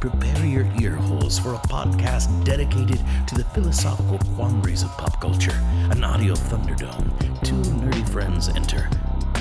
[0.00, 5.58] Prepare your ear holes for a podcast dedicated to the philosophical quandaries of pop culture.
[5.90, 7.08] An audio thunderdome.
[7.42, 8.90] Two nerdy friends enter.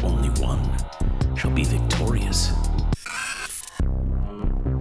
[0.02, 0.64] Only one
[1.36, 2.54] shall be victorious.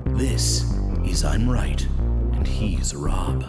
[0.07, 0.73] This
[1.05, 1.85] is I'm Right,
[2.35, 3.43] and he's Rob.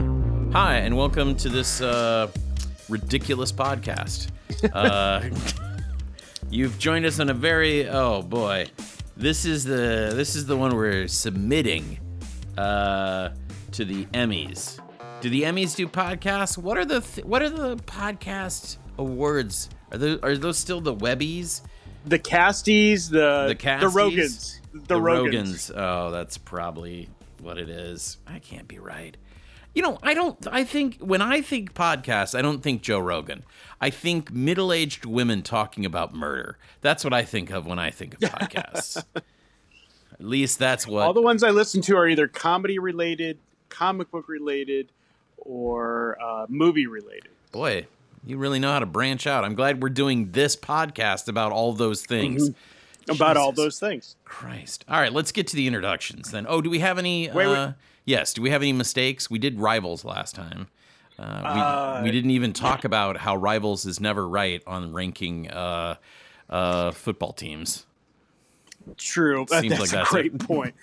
[0.52, 2.30] Hi, and welcome to this uh,
[2.90, 4.30] ridiculous podcast.
[4.74, 5.22] Uh,
[6.50, 8.66] you've joined us on a very oh boy,
[9.18, 12.00] this is the this is the one we're submitting
[12.58, 13.30] uh,
[13.72, 14.80] to the Emmys.
[15.22, 16.58] Do the Emmys do podcasts?
[16.58, 19.70] What are the th- what are the podcast awards?
[19.92, 21.62] Are those are those still the Webbies?
[22.06, 23.80] The Casties, the the, Casties?
[23.82, 25.72] the Rogans, the, the Rogans.
[25.72, 25.72] Rogans.
[25.76, 27.10] Oh, that's probably
[27.42, 28.18] what it is.
[28.28, 29.18] I can't be right.
[29.74, 30.38] You know, I don't.
[30.52, 33.44] I think when I think podcasts, I don't think Joe Rogan.
[33.82, 36.58] I think middle-aged women talking about murder.
[36.80, 39.04] That's what I think of when I think of podcasts.
[40.20, 43.38] At least that's what all the ones I listen to are either comedy related,
[43.70, 44.92] comic book related,
[45.38, 47.30] or uh, movie related.
[47.52, 47.88] Boy,
[48.26, 49.44] you really know how to branch out.
[49.44, 52.50] I'm glad we're doing this podcast about all those things.
[52.50, 53.12] Mm-hmm.
[53.12, 54.16] About all those things.
[54.26, 54.84] Christ.
[54.90, 56.48] All right, let's get to the introductions then.
[56.50, 57.30] Oh, do we have any?
[57.30, 57.74] Wait, uh, wait.
[58.06, 58.34] Yes.
[58.34, 59.30] Do we have any mistakes?
[59.30, 60.68] We did rivals last time.
[61.18, 65.50] Uh, we, uh, we didn't even talk about how rivals is never right on ranking
[65.52, 65.96] uh,
[66.50, 67.86] uh, football teams.
[68.98, 69.46] True.
[69.50, 70.76] That, that's like a great point.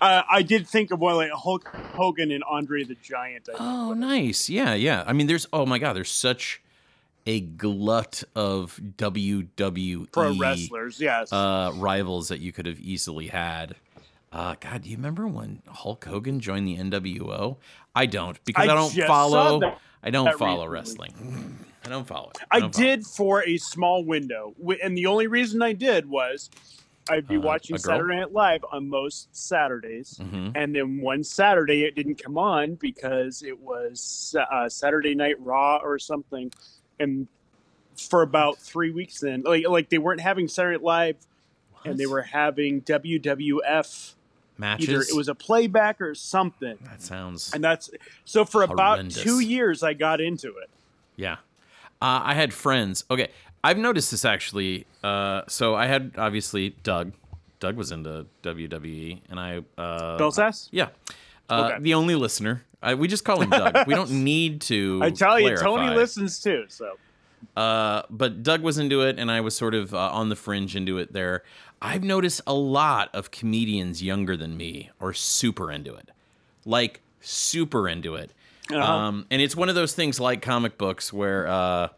[0.00, 3.48] Uh, I did think of one like Hulk Hogan and Andre the Giant.
[3.58, 4.48] oh, nice.
[4.48, 5.04] Yeah, yeah.
[5.06, 6.62] I mean, there's oh my god, there's such
[7.26, 13.76] a glut of WWE pro wrestlers, yes, uh, rivals that you could have easily had.
[14.32, 17.56] Uh, God, do you remember when Hulk Hogan joined the NWO?
[17.94, 19.76] I don't because I, I don't follow.
[20.02, 21.08] I don't follow recently.
[21.08, 21.66] wrestling.
[21.84, 22.38] I don't follow it.
[22.50, 26.50] I, I did for a small window, and the only reason I did was
[27.08, 30.50] I'd be uh, watching Saturday Night Live on most Saturdays, mm-hmm.
[30.54, 35.78] and then one Saturday it didn't come on because it was uh, Saturday Night Raw
[35.82, 36.52] or something,
[36.98, 37.28] and
[37.96, 41.16] for about three weeks then, like like they weren't having Saturday Night Live,
[41.72, 41.86] what?
[41.86, 44.14] and they were having WWF
[44.58, 44.88] matches.
[44.88, 46.78] Either it was a playback or something.
[46.82, 47.90] That sounds and that's
[48.24, 49.16] so for horrendous.
[49.16, 50.70] about two years I got into it.
[51.16, 51.36] Yeah,
[52.02, 53.04] uh, I had friends.
[53.10, 53.28] Okay,
[53.66, 54.86] I've noticed this actually.
[55.02, 57.12] Uh, so I had obviously Doug.
[57.58, 59.62] Doug was into WWE, and I.
[59.76, 60.68] Uh, Bill's ass?
[60.70, 60.90] Yeah.
[61.50, 61.82] Uh, okay.
[61.82, 62.64] The only listener.
[62.80, 63.88] I, we just call him Doug.
[63.88, 65.00] we don't need to.
[65.02, 65.50] I tell clarify.
[65.50, 66.66] you, Tony listens too.
[66.68, 66.96] So.
[67.56, 70.76] Uh, but Doug was into it, and I was sort of uh, on the fringe
[70.76, 71.42] into it there.
[71.82, 76.10] I've noticed a lot of comedians younger than me are super into it,
[76.64, 78.32] like super into it.
[78.70, 78.80] Uh-huh.
[78.80, 81.88] Um, and it's one of those things like comic books where uh,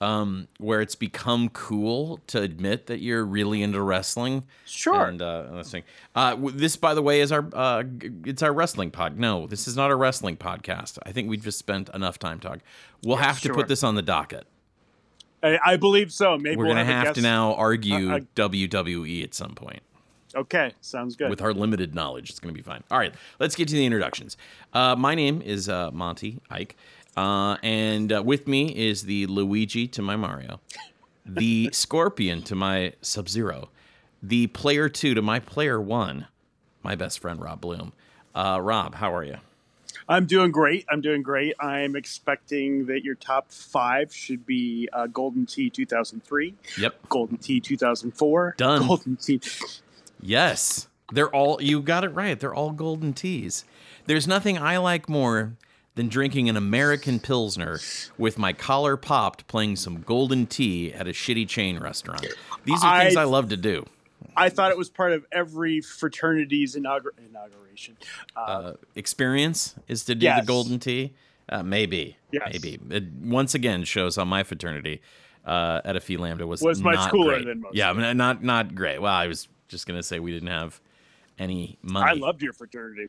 [0.00, 4.44] um, where it's become cool to admit that you're really into wrestling.
[4.64, 5.06] Sure.
[5.06, 5.84] And uh, this thing,
[6.14, 7.84] uh, this, by the way, is our uh,
[8.24, 9.18] it's our wrestling pod.
[9.18, 10.98] No, this is not a wrestling podcast.
[11.04, 12.62] I think we've just spent enough time talking.
[13.02, 14.46] We'll have to put this on the docket.
[15.42, 16.36] I, I believe so.
[16.36, 19.82] Maybe we're we'll gonna have, have to now argue uh, uh, WWE at some point.
[20.34, 21.30] Okay, sounds good.
[21.30, 22.82] With our limited knowledge, it's going to be fine.
[22.90, 24.36] All right, let's get to the introductions.
[24.72, 26.76] Uh, my name is uh, Monty Ike,
[27.16, 30.60] uh, and uh, with me is the Luigi to my Mario,
[31.24, 33.70] the Scorpion to my Sub Zero,
[34.22, 36.26] the Player Two to my Player One,
[36.82, 37.92] my best friend Rob Bloom.
[38.34, 39.36] Uh, Rob, how are you?
[40.08, 40.84] I'm doing great.
[40.88, 41.54] I'm doing great.
[41.58, 46.54] I'm expecting that your top five should be uh, Golden Tee 2003.
[46.78, 47.08] Yep.
[47.08, 48.54] Golden Tee 2004.
[48.56, 48.86] Done.
[48.86, 49.40] Golden Tee.
[50.18, 50.88] Yes.
[51.12, 52.40] They're all, you got it right.
[52.40, 53.64] They're all golden tees.
[54.06, 55.52] There's nothing I like more
[55.96, 57.80] than drinking an American Pilsner
[58.16, 62.26] with my collar popped playing some golden tee at a shitty chain restaurant.
[62.64, 63.84] These are things I, I love to do.
[64.36, 67.96] I thought it was part of every fraternity's inaugur- inauguration.
[68.36, 70.40] Uh, uh, experience is to do yes.
[70.40, 71.14] the golden tee?
[71.48, 72.16] Uh, maybe.
[72.30, 72.50] Yes.
[72.52, 72.78] Maybe.
[72.90, 75.00] It once again shows how my fraternity
[75.46, 77.46] uh, at a Phi Lambda was, was much cooler great.
[77.46, 77.74] than most.
[77.74, 79.00] Yeah, I mean, not not great.
[79.00, 80.80] Well, I was just gonna say we didn't have
[81.38, 82.10] any money.
[82.10, 83.08] I loved your fraternity.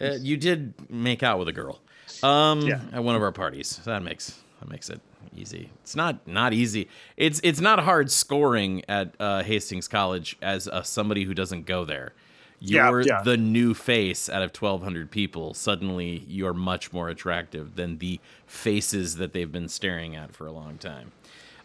[0.00, 1.80] Uh, you did make out with a girl.
[2.22, 2.80] Um, yeah.
[2.92, 3.80] at one of our parties.
[3.84, 5.00] That makes that makes it
[5.34, 5.70] easy.
[5.82, 6.88] It's not not easy.
[7.16, 11.84] It's it's not hard scoring at uh, Hastings College as uh, somebody who doesn't go
[11.84, 12.12] there.
[12.58, 13.22] You're Yeah, yeah.
[13.22, 15.52] the new face out of 1,200 people.
[15.52, 20.52] Suddenly, you're much more attractive than the faces that they've been staring at for a
[20.52, 21.12] long time.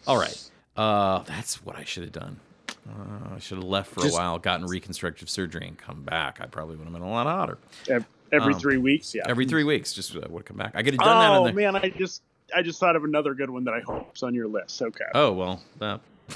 [0.06, 0.38] All right,
[0.76, 2.40] uh, that's what I should have done.
[2.86, 6.40] Uh, I should have left for Just- a while, gotten reconstructive surgery, and come back.
[6.42, 7.56] I probably would have been a lot hotter.
[8.32, 9.22] Ev- Every Um, three weeks, yeah.
[9.28, 10.72] Every three weeks, just uh, would come back.
[10.74, 11.50] I could have done that.
[11.50, 12.22] Oh man, I just
[12.54, 14.80] I just thought of another good one that I hope's on your list.
[14.82, 15.04] Okay.
[15.14, 16.00] Oh well, that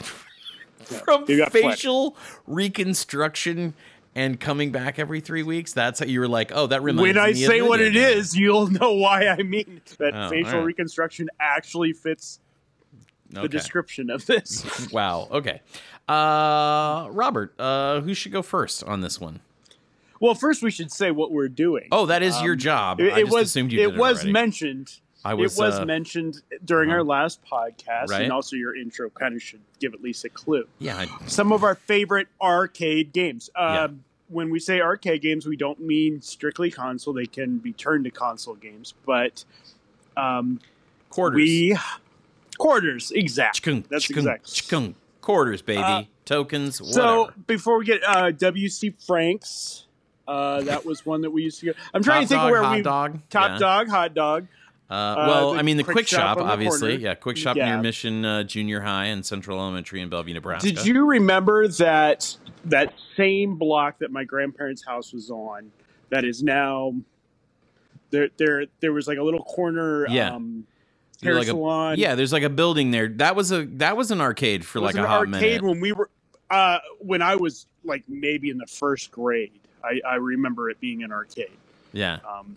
[0.91, 1.71] Yeah, from you got plenty.
[1.71, 2.17] facial
[2.47, 3.75] reconstruction
[4.15, 5.73] and coming back every three weeks.
[5.73, 7.21] That's how you were like, oh, that reminds when me.
[7.21, 10.67] When I say what it is, you'll know why I mean that Oh, facial alright.
[10.67, 12.41] reconstruction actually fits
[13.31, 13.49] the Okay.
[13.49, 14.89] description of this.
[14.93, 15.29] Wow.
[15.33, 15.61] Okay.
[16.09, 19.41] Uh, Robert, uh, who should go first on this one?
[20.21, 21.89] Well, first we should say what we're doing.
[21.93, 23.01] Oh, that is your Um, job.
[23.01, 24.33] it, I it just was assumed you it was already.
[24.33, 24.95] mentioned.
[25.25, 26.99] I was, it was uh, mentioned during uh-huh.
[26.99, 28.23] our last podcast, Right.
[28.23, 30.69] and also your intro kind of should give at least a clue.
[30.79, 30.97] Yeah.
[30.99, 33.51] I, Some of our favorite arcade games.
[33.57, 33.85] Yeah.
[33.85, 37.13] Um, When we say arcade games, we don't mean strictly console.
[37.15, 39.45] They can be turned to console games, but
[40.17, 40.61] um,
[41.11, 41.37] quarters.
[41.37, 41.77] we
[42.59, 43.63] quarters exact.
[43.63, 44.47] Chikung, That's chikung, exact.
[44.47, 44.95] chikung.
[45.21, 45.83] Quarters, baby.
[45.83, 46.81] Uh, Tokens.
[46.81, 46.95] Whatever.
[47.01, 49.86] So before we get uh, WC Franks,
[50.29, 51.73] uh, that was one that we used to go.
[51.95, 53.21] I'm trying Top to think dog, of where hot we dog.
[53.31, 53.59] top yeah.
[53.59, 54.47] dog, hot dog.
[54.89, 56.97] Uh, well, the I mean, the quick quick, shop shop, obviously.
[56.97, 57.71] Yeah, quick shop Yeah.
[57.75, 60.71] near Mission uh, Junior High and Central Elementary in Bellevue, Nebraska.
[60.71, 62.37] Did you remember that
[62.67, 65.73] that same block that my grandparents' house was on?
[66.11, 66.95] That is now
[68.11, 68.29] there.
[68.37, 70.07] There, there was like a little corner.
[70.09, 70.35] Yeah.
[70.35, 70.67] Um,
[71.21, 71.97] hair like a- salon.
[71.99, 73.09] Yeah, there's like a building there.
[73.09, 75.63] That was a that was an arcade for like a hot arcade minute.
[75.65, 76.11] when we were
[76.49, 79.59] uh, when I was like maybe in the first grade.
[79.87, 81.51] I, I remember it being an arcade.
[81.93, 82.57] Yeah, Um,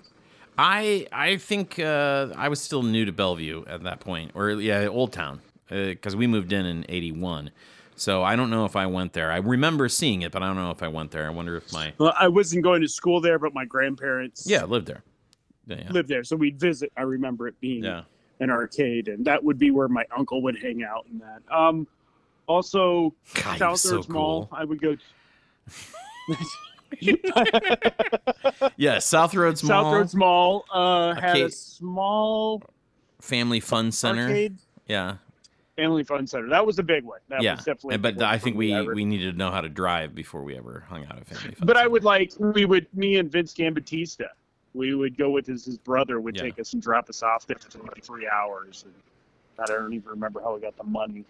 [0.57, 4.87] I I think uh, I was still new to Bellevue at that point, or yeah,
[4.87, 5.39] Old Town,
[5.69, 7.51] because we moved in in '81.
[7.95, 9.31] So I don't know if I went there.
[9.31, 11.25] I remember seeing it, but I don't know if I went there.
[11.27, 14.65] I wonder if my well, I wasn't going to school there, but my grandparents yeah
[14.65, 15.03] lived there.
[15.67, 15.91] Yeah, yeah.
[15.91, 16.91] lived there, so we'd visit.
[16.97, 18.01] I remember it being yeah.
[18.41, 21.05] an arcade, and that would be where my uncle would hang out.
[21.09, 21.55] And that.
[21.55, 21.87] Um,
[22.47, 24.47] also, God, so Roads Mall.
[24.47, 24.57] cool.
[24.57, 24.97] I would go.
[28.77, 32.63] Yeah, South Roads Mall, South Roads Mall uh, had a small
[33.21, 34.23] Family Fun Center.
[34.23, 34.57] arcade
[34.87, 35.15] Yeah,
[35.79, 36.49] family fun center.
[36.49, 37.19] That was a big one.
[37.29, 37.55] That yeah.
[37.55, 37.97] was definitely.
[37.97, 38.93] But I think we ever.
[38.93, 41.65] we needed to know how to drive before we ever hung out at Family Fun.
[41.65, 44.27] But I would like we would me and Vince Gambatista.
[44.73, 46.43] We would go with his his brother would Yeah.
[46.43, 48.85] take us and drop us off there for like three hours.
[48.85, 48.93] And
[49.57, 51.25] I don't even remember how we got the money.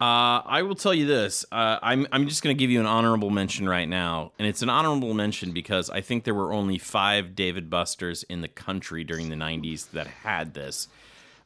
[0.00, 1.44] Uh, I will tell you this.
[1.50, 4.60] Uh, I'm I'm just going to give you an honorable mention right now, and it's
[4.60, 8.48] an honorable mention because I think there were only five Dave and Busters in the
[8.48, 10.88] country during the '90s that had this.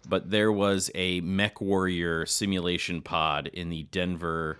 [0.08, 4.58] But there was a Mech Warrior simulation pod in the Denver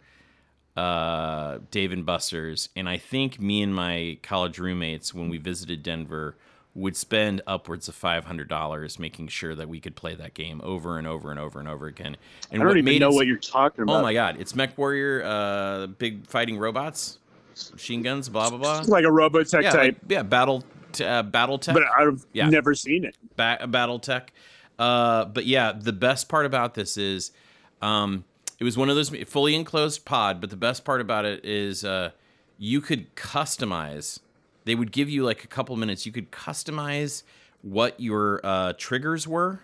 [0.76, 5.82] uh, Dave and Buster's, and I think me and my college roommates, when we visited
[5.82, 6.36] Denver,
[6.74, 10.60] would spend upwards of five hundred dollars making sure that we could play that game
[10.62, 12.16] over and over and over and over again.
[12.52, 13.98] And I don't even made know what you're talking about.
[13.98, 17.18] Oh my god, it's Mech Warrior, uh, big fighting robots,
[17.72, 18.82] machine guns, blah blah blah.
[18.86, 20.62] Like a Robotech Yeah, type, like, yeah, battle,
[20.92, 22.48] t- uh, battle tech, but I've Yeah.
[22.48, 23.16] never seen it.
[23.36, 24.32] ba- battle tech.
[24.78, 27.32] Uh, but yeah, the best part about this is,
[27.82, 28.24] um,
[28.58, 30.40] it was one of those fully enclosed pod.
[30.40, 32.12] But the best part about it is, uh,
[32.58, 34.20] you could customize.
[34.64, 36.06] They would give you like a couple minutes.
[36.06, 37.22] You could customize
[37.62, 39.60] what your uh, triggers were,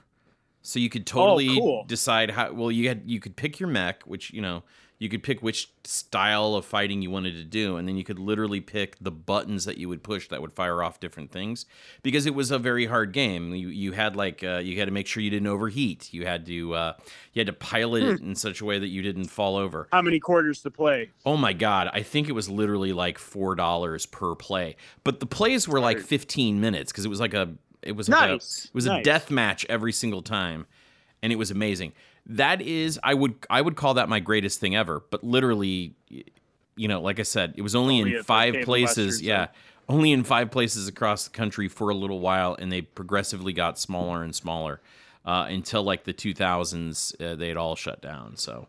[0.67, 1.85] so you could totally cool.
[1.85, 2.53] decide how.
[2.53, 4.65] Well, you had you could pick your mech, which you know
[4.99, 8.19] you could pick which style of fighting you wanted to do, and then you could
[8.19, 11.67] literally pick the buttons that you would push that would fire off different things.
[12.03, 13.55] Because it was a very hard game.
[13.55, 16.13] You you had like uh, you had to make sure you didn't overheat.
[16.13, 16.93] You had to uh,
[17.33, 19.87] you had to pilot it in such a way that you didn't fall over.
[19.93, 21.11] How many quarters to play?
[21.25, 25.27] Oh my god, I think it was literally like four dollars per play, but the
[25.27, 27.55] plays were like fifteen minutes because it was like a
[27.87, 29.01] it was Nice, a, it was nice.
[29.01, 30.67] a death match every single time,
[31.23, 31.93] and it was amazing.
[32.27, 35.03] That is, I would I would call that my greatest thing ever.
[35.11, 35.95] But literally,
[36.77, 39.23] you know, like I said, it was only Only in five places.
[39.23, 39.49] Yeah,
[39.89, 43.79] only in five places across the country for a little while, and they progressively got
[43.79, 44.81] smaller and smaller
[45.25, 47.15] uh, until like the 2000s.
[47.21, 48.37] Uh, they had all shut down.
[48.37, 48.67] So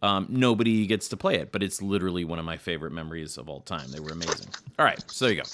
[0.00, 3.50] um, nobody gets to play it, but it's literally one of my favorite memories of
[3.50, 3.90] all time.
[3.90, 4.48] They were amazing.
[4.78, 5.48] All right, so there you go.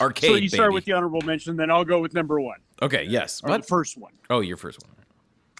[0.00, 0.30] Arcade.
[0.30, 0.74] so you start baby.
[0.74, 2.58] with the honorable mention, then I'll go with number one.
[2.82, 3.04] Okay.
[3.04, 3.42] Yes.
[3.42, 3.62] Or What?
[3.62, 4.12] the first one.
[4.30, 4.92] Oh, your first one.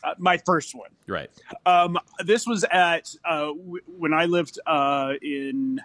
[0.05, 0.91] Uh, my first one.
[1.09, 1.29] Right.
[1.67, 5.81] Um, this was at uh, w- when I lived uh, in.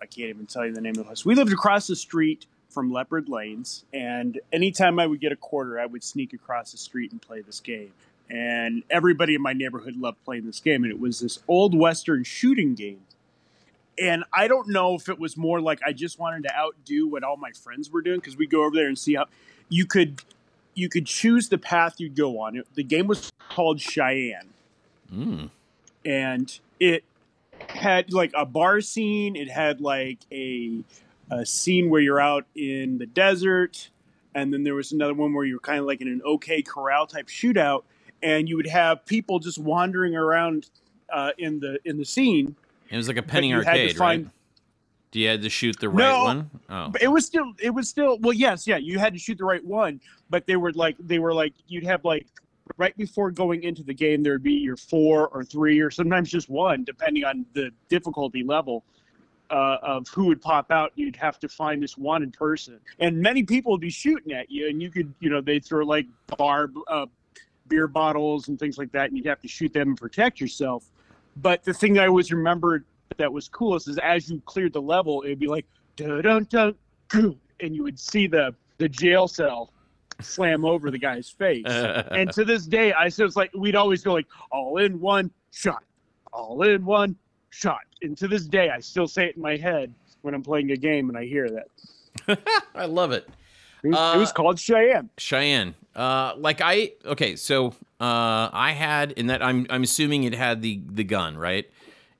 [0.00, 1.24] I can't even tell you the name of the place.
[1.24, 5.78] We lived across the street from Leopard Lanes, and anytime I would get a quarter,
[5.80, 7.92] I would sneak across the street and play this game.
[8.28, 10.82] and everybody in my neighborhood loved playing this game.
[10.82, 13.00] And it was this old Western shooting game.
[13.98, 17.22] And I don't know if it was more like I just wanted to outdo what
[17.22, 19.26] all my friends were doing because we go over there and see how
[19.68, 20.22] you could
[20.74, 22.56] you could choose the path you'd go on.
[22.56, 24.48] It, the game was called Cheyenne,
[25.12, 25.50] Mm.
[26.04, 27.04] and it
[27.68, 29.36] had like a bar scene.
[29.36, 30.80] It had like a
[31.30, 33.90] a scene where you're out in the desert,
[34.34, 37.06] and then there was another one where you're kind of like in an OK Corral
[37.06, 37.84] type shootout,
[38.22, 40.68] and you would have people just wandering around
[41.12, 42.56] uh, in the in the scene.
[42.94, 44.32] It was like a penny you had to arcade, find- right?
[45.10, 46.50] Do you had to shoot the right No, one?
[46.68, 49.38] Oh, But it was still it was still well yes yeah you had to shoot
[49.38, 52.26] the right one but they were like they were like you'd have like
[52.76, 56.48] right before going into the game there'd be your four or three or sometimes just
[56.48, 58.84] one depending on the difficulty level
[59.50, 63.42] uh, of who would pop out you'd have to find this wanted person and many
[63.44, 66.06] people would be shooting at you and you could you know they throw like
[66.38, 67.06] barb uh,
[67.68, 70.90] beer bottles and things like that and you'd have to shoot them and protect yourself
[71.36, 72.84] but the thing I always remembered
[73.16, 76.74] that was coolest is as you cleared the level, it'd be like dun dun dun,
[77.12, 79.72] and you would see the the jail cell
[80.20, 81.64] slam over the guy's face.
[81.66, 85.84] and to this day, I still—it's like we'd always go like all in one shot,
[86.32, 87.16] all in one
[87.50, 87.80] shot.
[88.02, 90.76] And to this day, I still say it in my head when I'm playing a
[90.76, 92.38] game and I hear that.
[92.74, 93.28] I love it.
[93.84, 95.10] It was, it was Uh, called Cheyenne.
[95.18, 95.74] Cheyenne.
[95.94, 97.68] Uh, like I okay, so
[98.00, 101.68] uh, I had in that I'm I'm assuming it had the the gun, right?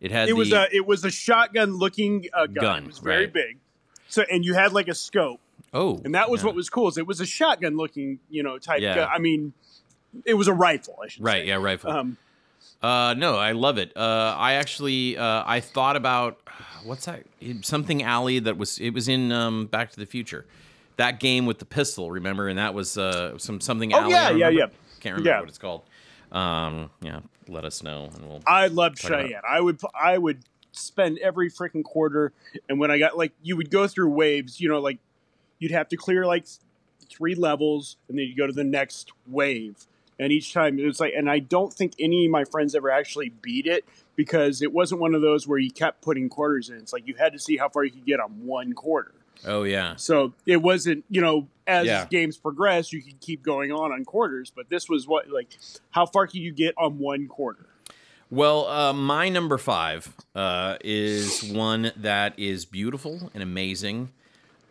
[0.01, 2.55] It had It the, was a it was a shotgun looking uh, gun.
[2.63, 3.33] Gun, It was very right.
[3.33, 3.59] big.
[4.09, 5.41] So and you had like a scope.
[5.73, 6.47] oh, and that was yeah.
[6.47, 8.95] what was cool is it was a shotgun looking you know type Yeah.
[8.95, 9.09] gun.
[9.13, 9.53] i mean
[10.25, 11.43] it was a rifle i should right.
[11.43, 11.91] say Yeah, rifle.
[11.91, 12.17] um
[12.83, 13.97] Uh, no, I love it.
[13.97, 16.39] Uh, I actually, uh, I thought about
[16.85, 17.25] what's that?
[17.63, 18.79] Something alley that was.
[18.79, 20.45] It was in um, Back to the Future.
[20.97, 22.49] That game with the pistol, remember?
[22.49, 24.11] And that was uh, some something Oh, alley.
[24.13, 24.67] yeah, yeah, yeah.
[25.01, 25.41] Can't remember Yeah.
[25.41, 25.83] what it's called.
[26.33, 28.43] Um, yeah, let us know, and we'll.
[28.47, 30.39] i about- cheyenne i would i would
[30.73, 32.33] spend every freaking quarter
[32.69, 34.99] and when i got like you would go through waves you know like
[35.61, 36.45] you'd have to clear like
[37.09, 39.87] three levels and then you go to the next wave
[40.19, 42.91] and each time it was like and i don't think any of my friends ever
[42.91, 43.85] actually beat it
[44.17, 47.15] because it wasn't one of those where you kept putting quarters in it's like you
[47.15, 49.13] had to see how far you could get on one quarter
[49.47, 52.07] Oh yeah, So it wasn't, you know, as Yeah.
[52.11, 55.59] games progress, you can keep going on on quarters, but this was what, like,
[55.91, 57.67] how far can you get on one quarter?
[58.31, 64.11] Well, uh, my number five uh, is one that is beautiful and amazing,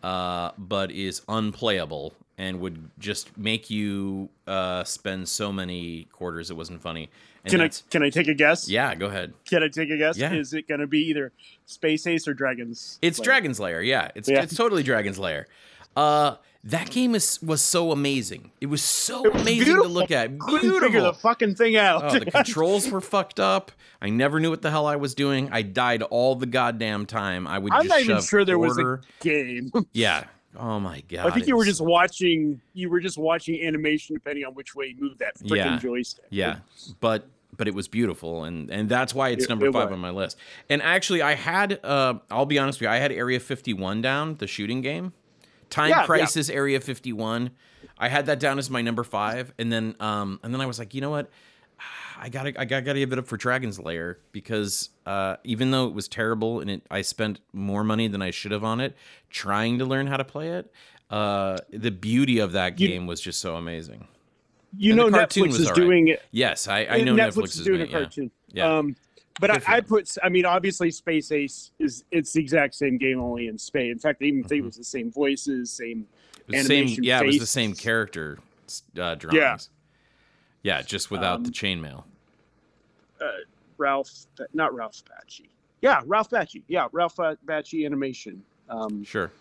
[0.04, 6.58] uh, but is unplayable and would just make you uh, spend so many quarters it
[6.58, 7.10] wasn't funny.
[7.46, 8.70] And Can I can I take a guess?
[8.70, 9.34] Yeah, go ahead.
[9.46, 10.18] Can I take a guess?
[10.18, 10.34] Yeah.
[10.34, 11.32] Is it going to be either
[11.66, 13.00] Space Ace or Dragons?
[13.02, 13.26] It's Lair?
[13.26, 13.82] Dragon's Lair.
[13.82, 14.44] Yeah, it's Yeah.
[14.44, 15.48] it's totally Dragon's Lair.
[15.96, 18.52] Uh, that game is was so amazing.
[18.62, 19.84] It was so It was amazing beautiful.
[19.90, 20.40] to look at.
[20.40, 21.14] Couldn't figure the Beautiful.
[21.14, 22.04] fucking thing out.
[22.16, 23.72] Oh, the controls were fucked up.
[24.02, 25.50] I never knew what the hell I was doing.
[25.52, 27.48] I died all the goddamn time.
[27.48, 29.72] I would I'm just not even sure there was a game.
[29.94, 30.26] Yeah.
[30.58, 31.26] Oh my god.
[31.26, 32.62] I think you were just watching.
[32.74, 35.78] You were just watching animation, depending on which way you moved that freaking Yeah.
[35.80, 36.26] joystick.
[36.30, 36.58] Yeah,
[37.00, 37.28] but
[37.58, 39.94] but it was beautiful, and and that's why it's It- number it five was.
[39.94, 40.38] on my list.
[40.70, 44.36] And actually, I had uh, I'll be honest with you, I had Area 51 down,
[44.36, 45.14] the shooting game,
[45.74, 46.06] Time Yeah, yeah.
[46.06, 47.50] Crisis Area 51.
[47.98, 50.78] I had that down as my number five, and then um and then I was
[50.78, 51.30] like, you know what?
[52.20, 55.94] I gotta I gotta give it up for Dragon's Lair because uh, even though it
[55.94, 58.96] was terrible and it, I spent more money than I should have on it
[59.30, 60.72] trying to learn how to play it.
[61.10, 64.08] Uh, the beauty of that You- game was just so amazing.
[64.78, 65.76] You And know, Netflix is right.
[65.76, 66.22] doing it.
[66.32, 68.26] Yes, I, I know Netflix, Netflix, is doing a it, yeah.
[68.54, 68.78] Yeah.
[68.78, 68.96] Um,
[69.40, 70.16] but I, I put.
[70.24, 73.92] I mean, obviously, Space Ace is it's the exact same game, only in space.
[73.92, 76.08] In fact, I even think it was the same voices, same
[76.48, 78.40] the same, animation yeah, it was the same character
[79.00, 79.70] uh, drawings.
[80.64, 82.04] Yeah, yeah just without Um, the chainmail.
[83.78, 84.10] Ralph,
[84.54, 85.50] not Ralph Bakshi.
[85.82, 86.64] Yeah, Ralph Bakshi.
[86.68, 88.44] Yeah, Ralph Ba- Bakshi animation.
[88.70, 89.32] Um, Sure.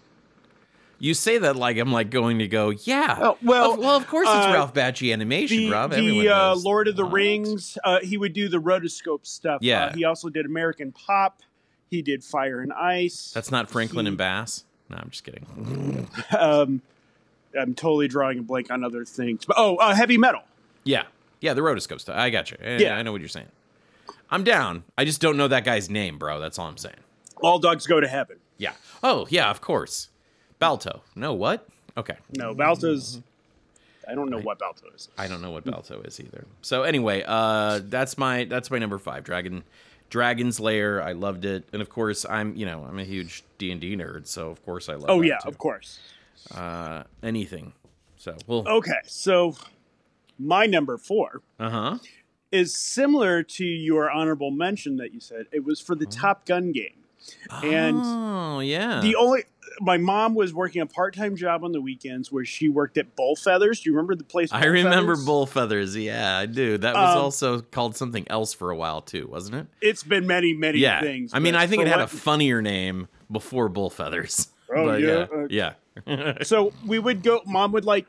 [1.02, 3.18] You say that like I'm like going to go, yeah.
[3.20, 5.92] oh, well, Of- well, of course it's uh, Ralph Bakshi animation, the, Rob.
[5.92, 6.54] Everyone the uh.
[6.54, 7.12] Lord of the What?
[7.12, 7.76] Rings.
[7.82, 9.62] Uh, he would do the rotoscope stuff.
[9.62, 9.86] Yeah.
[9.86, 11.42] Uh, he also did American Pop.
[11.90, 13.32] He did Fire and Ice.
[13.34, 14.62] That's not Rankin he- and Bass.
[14.90, 16.08] No, I'm just kidding.
[16.38, 16.80] um,
[17.58, 19.44] I'm totally drawing a blank on other things.
[19.44, 20.42] But oh, uh, heavy metal.
[20.84, 21.02] Yeah,
[21.40, 22.16] yeah, the rotoscope stuff.
[22.16, 22.58] I got you.
[22.64, 22.96] I, Yeah.
[22.96, 23.48] I know what you're saying.
[24.30, 24.84] I'm down.
[24.96, 26.38] I just don't know that guy's name, bro.
[26.38, 26.94] That's all I'm saying.
[27.42, 28.36] All dogs go to heaven.
[28.56, 28.74] Yeah.
[29.02, 30.08] Oh, yeah, of course.
[30.62, 31.02] Balto.
[31.14, 31.68] No, what?
[31.96, 32.16] Okay.
[32.38, 33.20] No, Balto's.
[34.08, 35.08] I don't know what Balto is.
[35.18, 36.44] I don't know what Balto is either.
[36.62, 39.22] So anyway, uh, that's my that's my number five.
[39.24, 39.62] Dragon,
[40.10, 41.02] Dragon's Lair.
[41.02, 43.96] I loved it, and of course, I'm you know I'm a huge D and D
[43.96, 45.06] nerd, so of course I love.
[45.10, 45.48] Oh yeah, too.
[45.48, 46.00] of course.
[46.54, 47.72] Uh, anything.
[48.16, 49.56] So well, Okay, so
[50.38, 51.98] My number four Uh huh.
[52.50, 55.46] is similar to your honorable mention that you said.
[55.52, 57.01] It was for the Top Gun game.
[57.62, 59.00] And oh yeah.
[59.00, 59.44] The only
[59.80, 63.16] my mom was working a part time job on the weekends where she worked at
[63.16, 63.80] Bull Feathers.
[63.80, 64.50] Do you remember the place?
[64.52, 65.24] I remember Feathers?
[65.26, 65.96] bull feathers.
[65.96, 66.76] Yeah, I do.
[66.78, 69.66] That was Um, also called something else for a while too, wasn't it?
[69.80, 71.00] It's been many, many Yeah.
[71.00, 71.30] things.
[71.34, 74.48] I mean, I think it had what- a funnier name before bull feathers.
[74.74, 75.26] Oh, But yeah?
[75.48, 75.72] yeah.
[76.06, 76.34] Yeah.
[76.42, 77.40] so we would go.
[77.46, 78.06] Mom would like.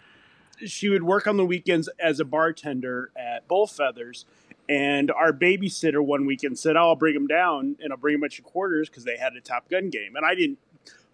[0.65, 4.25] She would work on the weekends as a bartender at Bull Feathers,
[4.69, 8.21] and our babysitter one weekend said, oh, I'll bring him down and I'll bring him
[8.21, 10.15] bunch of quarters because they had a Top Gun game.
[10.15, 10.57] And I didn't,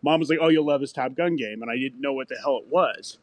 [0.01, 1.61] mom was like, oh, you'll love this Top Gun game.
[1.61, 3.17] And I didn't know what the hell it was.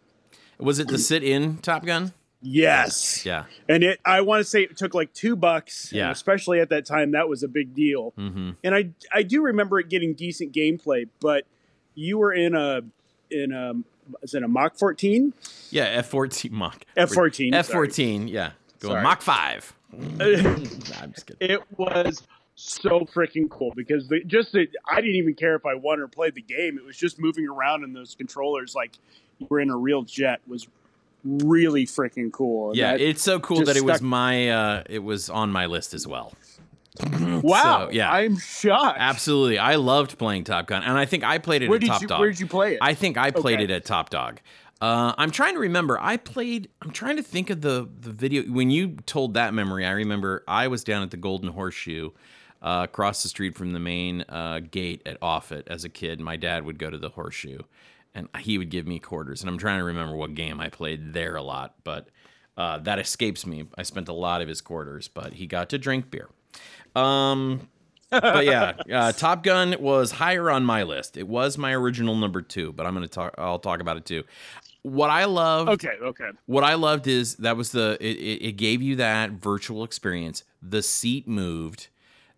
[0.59, 2.12] Was it the sit in Top Gun?
[2.42, 3.25] Yes.
[3.25, 3.45] Yeah.
[3.68, 5.92] And it, I want to say it took like two bucks.
[5.92, 6.11] Yeah.
[6.11, 8.12] Especially at that time, that was a big deal.
[8.18, 8.50] Mm-hmm.
[8.64, 11.45] And I, I do remember it getting decent gameplay, but
[11.95, 12.83] you were in a,
[13.30, 13.75] in a,
[14.23, 15.33] is it a Mach 14?
[15.71, 16.85] Yeah, F 14 Mach.
[16.97, 17.54] F 14.
[17.54, 18.52] F 14, yeah.
[18.78, 19.75] Going Mach 5
[21.40, 22.22] it was
[22.54, 26.08] so freaking cool because the, just the, I didn't even care if I won or
[26.08, 26.78] played the game.
[26.78, 28.92] It was just moving around in those controllers like
[29.38, 30.66] you were in a real jet was
[31.24, 32.68] really freaking cool.
[32.70, 35.92] And Yeah, it's so cool that it was my uh it was on my list
[35.92, 36.32] as well.
[37.42, 37.88] wow.
[37.88, 38.10] so, yeah.
[38.10, 38.96] I'm shocked.
[38.98, 39.58] Absolutely.
[39.58, 42.02] I loved playing Top Gun and I think I played it Where at did Top
[42.02, 42.20] you, Dog.
[42.20, 42.78] where did you play it?
[42.80, 43.64] I think I played Okay.
[43.64, 44.40] it at Top Dog.
[44.80, 45.99] Uh, I'm trying to remember.
[46.00, 46.68] I played.
[46.83, 49.87] I'm trying to think of the the video when you told that memory.
[49.87, 52.11] I remember I was down at the Golden Horseshoe,
[52.62, 56.21] uh, across the street from the main uh, gate at Offutt as a kid.
[56.21, 57.61] My dad would go to the Horseshoe,
[58.14, 59.40] and he would give me quarters.
[59.40, 62.09] And I'm trying to remember what game I played there a lot, but
[62.56, 63.66] uh, that escapes me.
[63.76, 66.28] I spent a lot of his quarters, but he got to drink beer.
[66.95, 67.68] Um,
[68.11, 71.16] but yeah, uh, Top Gun was higher on my list.
[71.16, 73.35] It was my original number two, but I'm gonna talk.
[73.37, 74.25] I'll talk about it too.
[74.88, 76.30] What I loved, okay, okay.
[76.46, 80.44] what I loved is that was the it, it, it gave you that virtual experience.
[80.62, 81.88] The seat moved.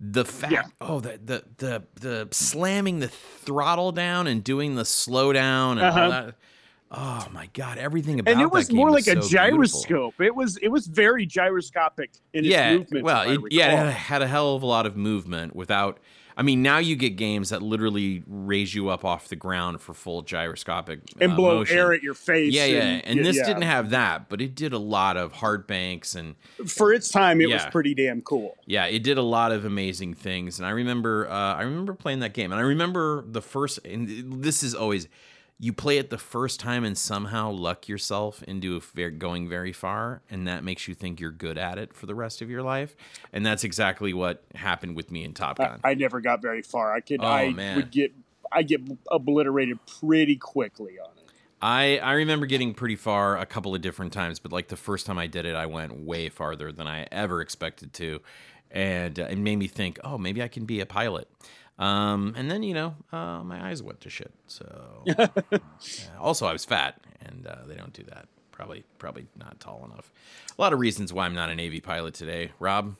[0.01, 0.63] The fact, Yeah.
[0.81, 6.01] oh, the, the the the slamming the throttle down and doing the slowdown and Uh-huh.
[6.03, 6.35] all that.
[6.91, 8.35] Oh my god, everything about it.
[8.37, 10.19] and it was more like was a so gyroscope.
[10.19, 13.05] It was it was very gyroscopic in its yeah, movement.
[13.05, 15.99] well, it, yeah, it had a hell of a lot of movement without.
[16.39, 19.93] I mean, now you get games that literally raise you up off the ground for
[19.93, 21.77] full gyroscopic and uh, blow motion.
[21.77, 22.55] air at your face.
[22.55, 23.45] Yeah, yeah, and this yeah.
[23.45, 27.41] didn't have that, but it did a lot of hard banks and For its time,
[27.41, 28.57] it was pretty damn cool.
[28.67, 30.61] yeah, it did a lot of amazing things.
[30.61, 33.81] And I remember, uh, I remember playing that game, and I remember the first.
[33.85, 35.09] And this is always,
[35.61, 38.81] you play it the first time and somehow luck yourself into
[39.19, 42.41] going very far, and that makes you think you're good at it for the rest
[42.41, 42.95] of your life.
[43.33, 45.81] And that's exactly what happened with me in Top I, Gun.
[45.83, 46.93] I never got very far.
[46.93, 47.21] I could.
[47.23, 47.77] Oh, I man.
[47.77, 48.13] would get.
[48.51, 51.31] I get obliterated pretty quickly on it.
[51.61, 55.07] I I remember getting pretty far a couple of different times, but like the first
[55.07, 58.21] time I did it, I went way farther than I ever expected to,
[58.71, 61.29] and uh, it made me think, oh, maybe I can be a pilot.
[61.79, 64.33] Um, and then you know, uh, my eyes went to shit.
[64.47, 65.29] So uh,
[66.19, 68.27] also, I was fat, and uh, they don't do that.
[68.51, 70.11] Probably probably not tall enough.
[70.59, 72.97] A lot of reasons why I'm not a Navy pilot today, Rob.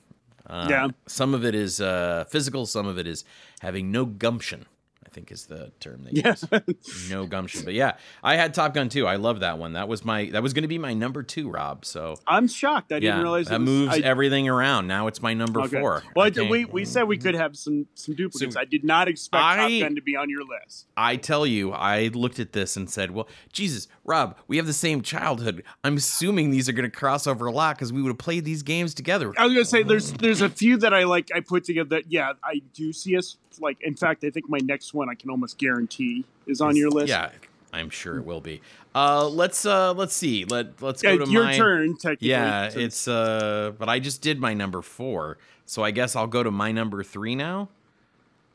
[0.47, 0.87] Uh, Yeah.
[1.07, 2.65] Some of it is uh, physical.
[2.65, 3.25] Some of it is
[3.59, 4.65] having no gumption.
[5.09, 6.35] I think is the term they Yeah.
[6.67, 7.65] use no gumption.
[7.65, 7.93] But yeah,
[8.23, 9.07] I had Top Gun too.
[9.07, 9.73] I love that one.
[9.73, 11.83] That was my that was going to be my number two, Rob.
[11.83, 12.91] So I'm shocked.
[12.91, 14.85] I yeah, didn't realize that it was, moves I, everything around.
[14.85, 15.79] Now it's my number okay.
[15.79, 16.03] four.
[16.15, 18.53] Well, I I did- can't- we we said we could have some some duplicates.
[18.53, 20.85] So- I did not expect I- Top Gun to be on your list.
[20.95, 24.73] I tell you, I looked at this and said, "Well, Jesus, Rob, we have the
[24.73, 25.63] same childhood.
[25.83, 28.45] I'm assuming these are going to cross over a lot because we would have played
[28.45, 31.39] these games together." I was gonna say there's there's a few that I like I
[31.39, 34.93] put together that yeah I do see us like in fact I think my next
[34.93, 37.09] one I can almost guarantee is on your list.
[37.09, 37.31] Yeah,
[37.73, 38.61] I'm sure it will be.
[38.95, 40.45] Uh, let's uh, let's see.
[40.45, 42.29] Let let's go Uh, to your my turn technically.
[42.29, 45.37] Yeah, it's uh but I just did my number 4.
[45.65, 47.69] So I guess I'll go to my number 3 now.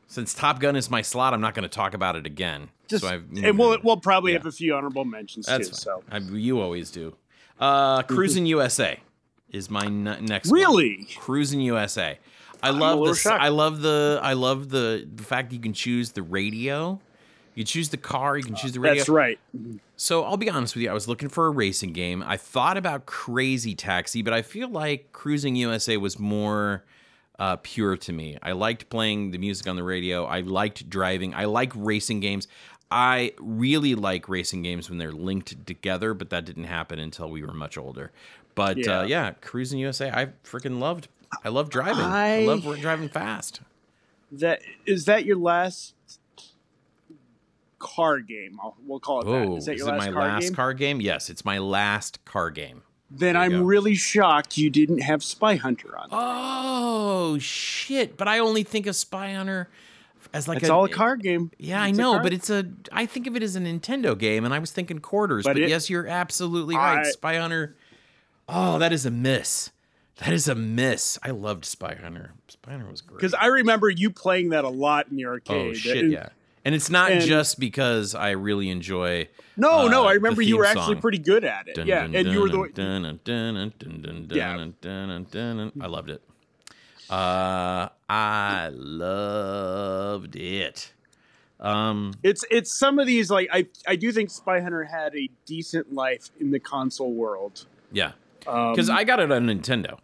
[0.07, 2.69] Since Top Gun is my slot, I'm not going to talk about it again.
[2.87, 4.39] just so I've and we'll we'll probably Yeah.
[4.39, 5.91] have a few honorable mentions That's too.
[5.91, 6.21] fine.
[6.21, 7.15] So I, you always do.
[7.59, 8.99] Uh Cruis'n USA
[9.51, 10.59] is my n- next one.
[10.59, 12.19] really, Cruis'n USA.
[12.67, 13.21] I love this.
[13.21, 13.41] shocked.
[13.41, 14.19] I love the.
[14.21, 16.99] I love the the fact that you can choose the radio.
[17.53, 18.35] You choose the car.
[18.37, 18.97] You can choose the radio.
[18.97, 19.39] that's right.
[19.95, 20.89] So I'll be honest with you.
[20.89, 22.21] I was looking for a racing game.
[22.27, 26.83] I thought about Crazy Taxi, but I feel like Cruis'n USA was more
[27.39, 28.37] uh, pure to me.
[28.43, 30.25] I liked playing the music on the radio.
[30.25, 31.33] I liked driving.
[31.33, 32.49] I like racing games.
[32.91, 37.41] I really like racing games when they're linked together, but that didn't happen until we
[37.41, 38.11] were much older.
[38.53, 38.99] But Yeah.
[38.99, 41.07] uh, yeah, Cruis'n USA, I freaking loved.
[41.43, 42.03] I love driving.
[42.03, 43.61] I, I- love driving fast.
[44.31, 45.93] That is that your last
[47.79, 48.59] car game?
[48.61, 49.31] I'll, we'll call it that.
[49.31, 50.55] Oh, Is that is your it my car last game?
[50.55, 51.01] car game?
[51.01, 52.81] Yes, it's my last car game.
[53.11, 53.61] then There I'm go.
[53.61, 56.09] really shocked you didn't have Spy Hunter on.
[56.11, 58.17] Oh shit!
[58.17, 59.69] But I only think of Spy Hunter
[60.33, 61.51] as like it's all a card game.
[61.59, 62.65] Yeah, I It's a know, but it's a.
[62.91, 65.43] I think of it as a Nintendo game, and I was thinking quarters.
[65.43, 67.05] But, But it- yes, you're absolutely right.
[67.05, 67.75] I- Spy Hunter.
[68.49, 69.71] Oh, that is a miss.
[70.17, 71.19] That is a miss.
[71.23, 72.31] I loved Spy Hunter.
[72.47, 73.17] Spy Hunter was great.
[73.19, 75.77] because I remember you playing that a lot in the oh arcade.
[75.77, 76.29] shit, And- yeah.
[76.63, 79.27] And it's not and- just because I really enjoy.
[79.55, 81.01] No, no, uh, I the remember you were actually song.
[81.01, 81.75] pretty good at it.
[81.75, 82.71] Dun, yeah, dun, and you were the
[84.31, 84.67] Yeah.
[85.81, 86.21] I loved it.
[87.07, 90.91] Uh, I loved it.
[91.59, 95.29] Um, It's it's some of these like I I do think Spy Hunter had a
[95.45, 97.65] decent life in the console world.
[97.91, 98.13] yeah,
[98.47, 99.97] Um, because I got it on Nintendo,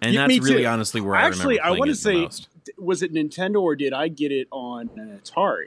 [0.00, 2.28] and Yeah, that's really honestly where I actually I want want to say
[2.78, 5.66] was it Nintendo or did I get it on Atari?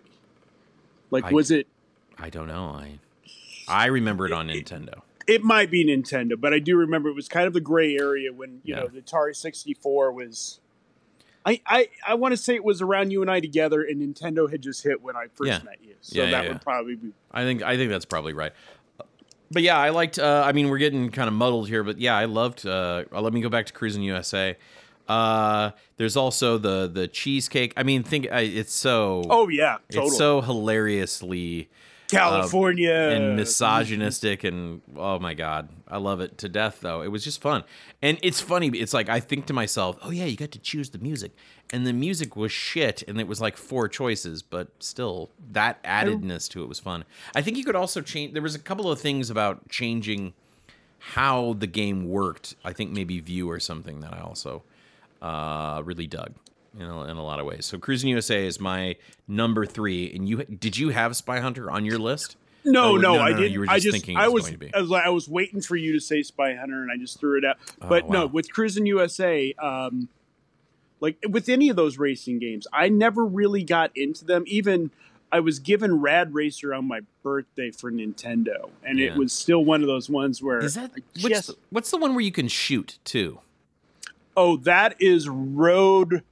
[1.11, 1.67] Like I- was it?
[2.17, 2.65] I don't know.
[2.65, 2.99] I
[3.67, 5.01] I remember it on Nintendo.
[5.27, 8.33] It might be Nintendo, but I do remember it was kind of the gray area
[8.33, 8.81] when you Yeah.
[8.81, 10.59] know the Atari sixty four was.
[11.45, 14.51] I, I, I want to say it was around you and I together, and Nintendo
[14.51, 15.59] had just hit when I first Yeah.
[15.63, 17.13] met you, so Yeah, that would probably be.
[17.31, 18.51] I think I think that's probably right.
[19.51, 20.19] But yeah, I liked.
[20.19, 22.65] Uh, I mean, we're getting kind of muddled here, but yeah, I loved.
[22.65, 24.55] Uh, uh, let me go back to Cruis'n USA.
[25.07, 27.73] Uh, there's also the the cheesecake.
[27.75, 29.23] I mean, think I, it's so.
[29.29, 30.07] Oh yeah, totally.
[30.07, 31.69] It's so hilariously
[32.09, 37.23] California and misogynistic and oh my god i love it to death though it was
[37.23, 37.63] just fun
[38.01, 40.89] and it's funny it's like i think to myself oh yeah you got to choose
[40.89, 41.31] the music
[41.71, 46.49] and the music was shit and it was like four choices but still that addedness
[46.49, 47.03] to it was fun
[47.36, 50.34] i think you could also change there was a couple of things about changing
[50.99, 54.63] how the game worked i think maybe view or something that i also
[55.21, 56.34] uh, really dug
[56.79, 57.65] in a, in a lot of ways.
[57.65, 58.95] So Cruis'n USA is my
[59.27, 62.38] number three, and you did you have Spy Hunter on your list?
[62.63, 63.51] No, Oh, no, no, I no, didn't.
[63.53, 64.73] you were I just just, thinking it I was was, going to be.
[64.73, 67.38] I was, I was waiting for you to say Spy Hunter, and I just threw
[67.38, 67.58] it out.
[67.79, 70.08] But Oh, no, with Cruis'n USA, um,
[70.99, 74.43] like with any of those racing games, I never really got into them.
[74.47, 74.91] Even
[75.31, 79.07] I was given Rad Racer on my birthday for Nintendo, and Yeah.
[79.13, 81.97] it was still one of those ones where Is that I what's the, what's the
[81.97, 83.39] one where you can shoot too?
[84.38, 86.23] oh, that is Road,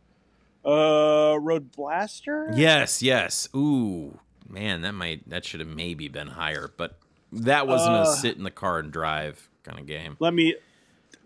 [0.65, 2.49] uh, Road Blaster.
[2.53, 3.49] Yes, yes.
[3.55, 6.97] Ooh, man, that might that should have maybe been higher, but
[7.31, 10.15] that wasn't a Uh, sit in the car and drive kind of game.
[10.19, 10.55] Let me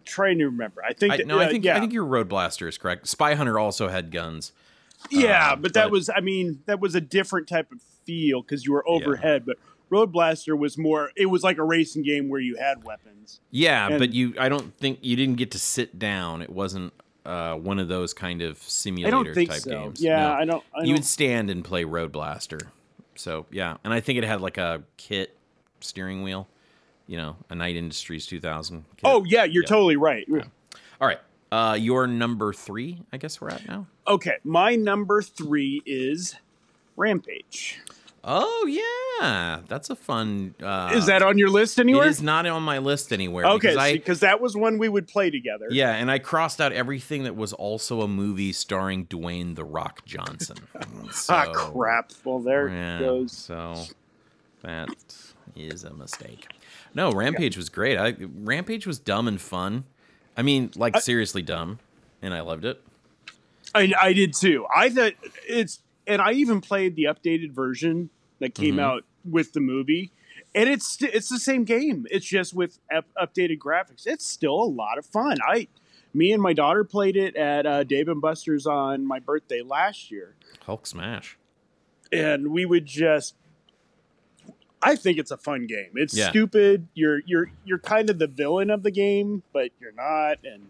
[0.06, 0.84] try to remember.
[0.84, 1.78] I think I, that, no, I uh, think yeah.
[1.78, 3.08] I think your Road Blaster is correct.
[3.08, 4.52] Spy Hunter also had guns.
[5.10, 8.42] Yeah, Uh, but that but- was, I mean, that was a different type of feel
[8.42, 9.46] because you were overhead.
[9.46, 9.58] But
[9.90, 13.40] Road Blaster was more, it was like a racing game where you had weapons.
[13.50, 16.42] Yeah, And- but you I don't think you didn't get to sit down.
[16.42, 16.94] It wasn't
[17.26, 19.70] uh, one of those kind of I simulator don't think type so.
[19.70, 20.02] games.
[20.02, 20.34] Yeah, No.
[20.34, 20.64] I don't.
[20.76, 22.60] I you don't would stand and play Road Blaster.
[23.16, 25.36] So yeah, and I think it had like a kit
[25.82, 26.48] steering wheel.
[27.08, 28.84] You know, a Knight Industries 2000.
[28.96, 29.02] Kit.
[29.04, 29.68] oh, yeah, you're Yeah.
[29.68, 30.26] totally right.
[31.00, 31.20] all right.
[31.52, 33.86] Uh, your number three, I guess we're at now.
[34.08, 36.36] Okay, my number three is
[36.96, 37.80] Rampage.
[38.24, 40.54] Oh yeah, that's a fun.
[40.62, 42.06] Uh, is that on your list anywhere?
[42.06, 43.46] It is not on my list anywhere.
[43.48, 45.66] okay, because that was one we would play together.
[45.72, 50.06] yeah, and I crossed out everything that was also a movie starring Dwayne the Rock
[50.06, 50.58] Johnson.
[51.12, 52.12] So, ah, crap.
[52.24, 53.34] Well, there yeah, it goes.
[53.34, 53.76] So
[54.62, 54.90] that
[55.56, 56.48] is a mistake.
[56.94, 57.98] No, Rampage was great.
[57.98, 59.86] I Rampage was dumb and fun.
[60.36, 61.80] I mean, like seriously dumb,
[62.22, 62.82] and I loved it.
[63.74, 64.66] I, I did too.
[64.76, 65.14] I thought
[65.48, 68.82] it's, and I even played the updated version that came Mhm.
[68.82, 70.12] out with the movie,
[70.54, 72.06] and it's it's the same game.
[72.12, 74.06] It's just with up- updated graphics.
[74.06, 75.38] It's still a lot of fun.
[75.48, 75.68] I,
[76.14, 80.12] me and my daughter played it at uh, Dave and Buster's on my birthday last
[80.12, 81.38] year, Hulk smash.
[82.12, 83.36] and we would just.
[84.84, 85.92] I think it's a fun game.
[85.96, 86.30] It's Yeah.
[86.30, 86.88] stupid.
[86.94, 90.40] You're you're you're kind of the villain of the game, but you're not.
[90.44, 90.68] And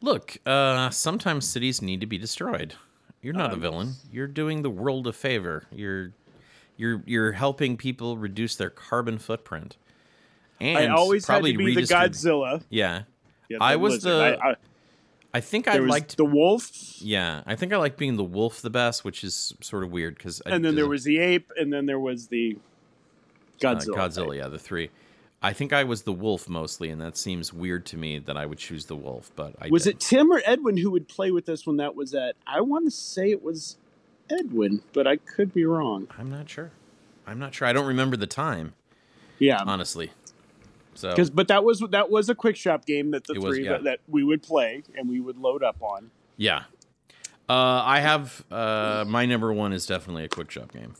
[0.00, 2.74] Look, uh, sometimes cities need to be destroyed.
[3.22, 3.92] You're not a Um, villain.
[4.12, 5.64] You're doing the world a favor.
[5.72, 6.12] You're
[6.76, 9.76] you're you're helping people reduce their carbon footprint.
[10.60, 12.62] And I always had probably to be the Godzilla.
[12.70, 13.02] Yeah,
[13.48, 14.12] Yeah, I was lizard.
[14.38, 14.56] the- I, I,
[15.34, 16.16] I think I liked.
[16.16, 16.70] the wolf.
[17.02, 20.16] yeah, I think I like being the wolf the best, which is sort of weird
[20.16, 20.40] because.
[20.42, 22.56] and then there was the ape, and then there was the
[23.60, 23.94] Godzilla.
[23.96, 24.90] Godzilla, yeah, the three.
[25.40, 28.44] I think I was the wolf mostly, and that seems weird to me that I
[28.44, 29.30] would choose the wolf.
[29.36, 29.90] But I Was did.
[29.96, 32.34] it Tim or Edwin who would play with us when that was at?
[32.46, 33.76] I want to say it was
[34.28, 36.08] Edwin, but I could be wrong.
[36.18, 36.72] I'm not sure.
[37.26, 37.68] I'm not sure.
[37.68, 38.74] I don't remember the time,
[39.38, 40.10] Yeah, honestly.
[40.94, 43.54] So because but that was that was a quick shop game that the It was,
[43.54, 43.72] three yeah.
[43.72, 46.10] that, that we would play and we would load up on.
[46.36, 46.64] Yeah.
[47.48, 50.94] Uh, I have uh, my number one is definitely a quick shop game.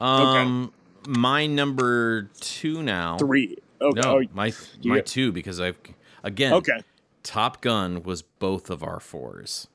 [0.00, 0.72] Um,
[1.06, 3.18] My number two now.
[3.18, 3.56] Three.
[3.80, 4.00] Okay.
[4.00, 4.52] No, oh, my
[4.84, 5.78] my get- two because I've
[6.24, 6.52] again.
[6.54, 6.82] okay.
[7.22, 9.68] Top Gun was both of our fours.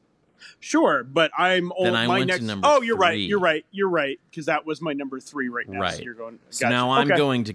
[0.59, 1.87] Sure, but I'm old.
[1.87, 2.43] Then I my went to next.
[2.43, 3.19] number oh, you're right.
[3.19, 3.65] You're right.
[3.71, 4.19] You're right.
[4.29, 5.89] Because that was my number three right now.
[5.89, 6.39] So you're going.
[6.49, 6.73] So gotcha.
[6.73, 7.17] now I'm Okay.
[7.17, 7.53] going to,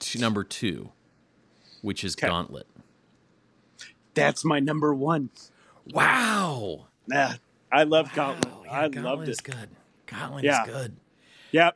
[0.00, 0.90] to number two,
[1.82, 2.28] which is Okay.
[2.28, 2.66] Gauntlet.
[4.14, 5.30] That's my number one.
[5.92, 6.86] Wow.
[7.06, 7.34] Nah,
[7.72, 8.52] I love Gauntlet.
[8.64, 9.44] Yeah, I Gauntlet loved is it.
[9.44, 9.68] good.
[10.06, 10.62] Gauntlet Yeah.
[10.64, 10.96] is good.
[11.52, 11.72] Yeah, uh,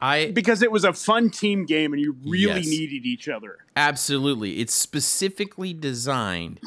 [0.00, 2.66] I because it was a fun team game, and you really Yes.
[2.66, 3.58] needed each other.
[3.76, 4.60] absolutely.
[4.60, 6.60] It's specifically designed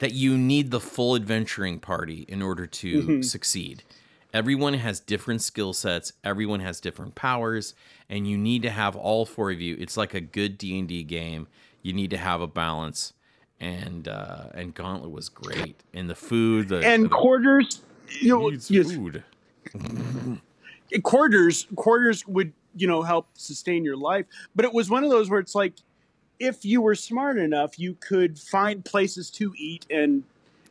[0.00, 3.22] that you need the full adventuring party in order to Mm-hmm.
[3.22, 3.82] succeed.
[4.34, 6.12] Everyone has different skill sets.
[6.24, 7.74] Everyone has different powers,
[8.10, 9.76] and you need to have all four of you.
[9.78, 11.46] It's like a good D and D game.
[11.82, 13.12] You need to have a balance,
[13.60, 15.76] and uh, and Gauntlet was great.
[15.94, 17.82] And the food, the And the, quarters,
[18.20, 19.22] you know, yes, food.
[21.02, 24.26] quarters, quarters would you know help sustain your life.
[24.54, 25.74] But it was one of those where it's like,
[26.40, 30.24] if you were smart enough, you could find places to eat and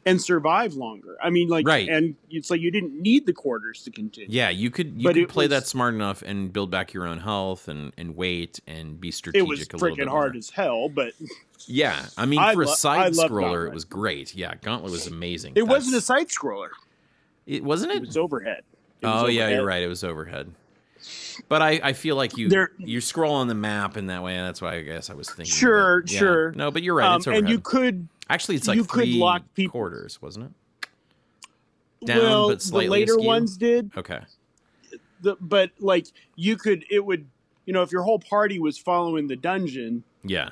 [0.05, 1.15] and survive longer.
[1.23, 1.87] I mean, like, Right.
[1.87, 4.27] and it's like you didn't need the quarters to continue.
[4.29, 7.19] Yeah, you could you But could play that smart enough and build back your own
[7.19, 10.39] health and and weight and be strategic It was a freaking hard more.
[10.39, 11.13] as hell, but
[11.67, 14.35] Yeah, I mean, I for a lo- I side scroller, it was great.
[14.35, 15.53] Yeah, Gauntlet was amazing.
[15.55, 16.71] it wasn't a side scroller.
[17.45, 18.07] It wasn't It it.
[18.07, 18.63] was overhead.
[19.01, 19.81] It was oh yeah, you're right.
[19.83, 20.51] It was overhead.
[21.49, 24.35] But I, I feel like you There- you scroll on the map in that way.
[24.35, 25.45] and That's why I guess I was thinking.
[25.45, 26.03] Sure.
[26.07, 26.19] Yeah.
[26.19, 26.51] sure.
[26.53, 27.07] No, but you're right.
[27.07, 27.43] Um, it's overhead.
[27.43, 30.51] and you could Actually, it's like you could lock people- quarters, wasn't it?
[32.05, 33.25] Down, well, but slightly the later askew?
[33.27, 33.91] ones did.
[33.97, 34.19] Okay.
[35.21, 37.25] The, but like you could, it would,
[37.65, 40.49] you know, if your whole party was following the dungeon, Yeah.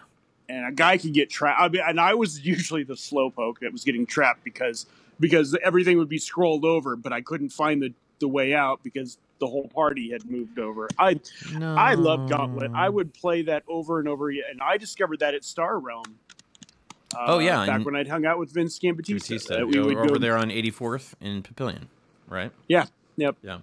[0.48, 1.60] and a guy could get trapped.
[1.60, 4.86] I mean, and I was usually the slowpoke that was getting trapped because
[5.20, 9.18] because everything would be scrolled over, but I couldn't find the the way out because
[9.42, 10.88] the whole party had moved over.
[10.98, 11.20] I
[11.58, 11.76] No.
[11.76, 12.72] I love Gauntlet.
[12.74, 16.06] I would play that over and over again, and I discovered that at Star Realm.
[17.14, 19.14] Uh, Oh, yeah, back and- when I'd hung out with Vince Gambitista.
[19.20, 21.88] Batista, that we would over go- there on 84th in Papillion,
[22.30, 22.52] right?
[22.70, 22.86] Yeah,
[23.18, 23.36] yep.
[23.42, 23.60] Yeah.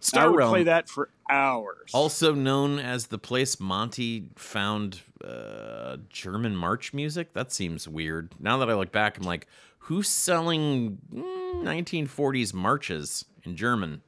[0.00, 1.90] Star I would Realm, play that for hours.
[1.92, 7.32] also known as the place Monty found uh, German march music.
[7.32, 8.32] That seems weird.
[8.38, 9.46] Now that I look back, I'm like,
[9.78, 14.02] who's selling mm, 1940s marches in German?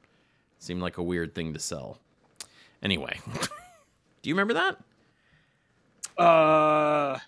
[0.59, 1.99] Seemed like a weird thing to sell.
[2.81, 3.19] Anyway,
[4.21, 4.77] do you remember that?
[6.17, 7.19] uh,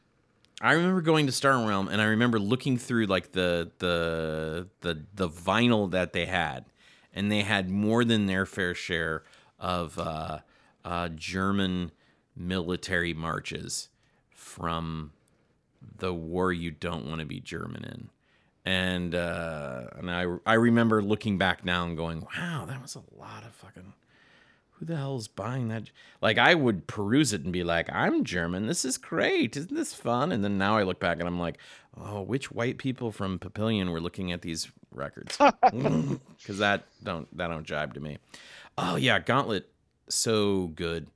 [0.61, 5.03] I remember going to Star Realm and I remember looking through like the the the
[5.13, 6.65] the vinyl that they had,
[7.13, 9.23] and they had more than their fair share
[9.59, 10.39] of uh,
[10.83, 11.91] uh, German
[12.35, 13.89] military marches
[14.31, 15.11] from
[15.97, 18.09] the war you don't want to be German in.
[18.69, 23.19] And uh, and I I remember looking back now and going, wow, that was a
[23.19, 23.93] lot of fucking
[24.73, 25.89] who the hell's buying that?
[26.21, 28.67] Like, I would peruse it and be like, I'm German.
[28.67, 29.57] This is great.
[29.57, 30.31] Isn't this fun?
[30.31, 31.57] And then now I look back and I'm like,
[31.99, 35.35] oh, which white people from Papillion were looking at these records?
[35.71, 38.19] Because that don't that don't jibe to me.
[38.77, 39.67] Oh yeah, Gauntlet,
[40.09, 41.07] so good,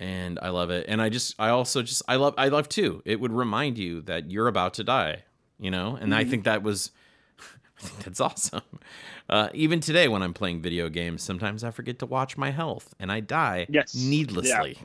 [0.00, 0.86] and I love it.
[0.88, 3.02] And I just, I also just, I love, I love too.
[3.04, 5.22] It would remind you that you're about to die,
[5.58, 5.96] you know.
[6.00, 6.90] And I think that was,
[7.38, 8.62] I think that's awesome.
[9.28, 12.94] Uh, even today, when I'm playing video games, sometimes I forget to watch my health
[12.98, 13.94] and I die Yes.
[13.94, 14.78] needlessly.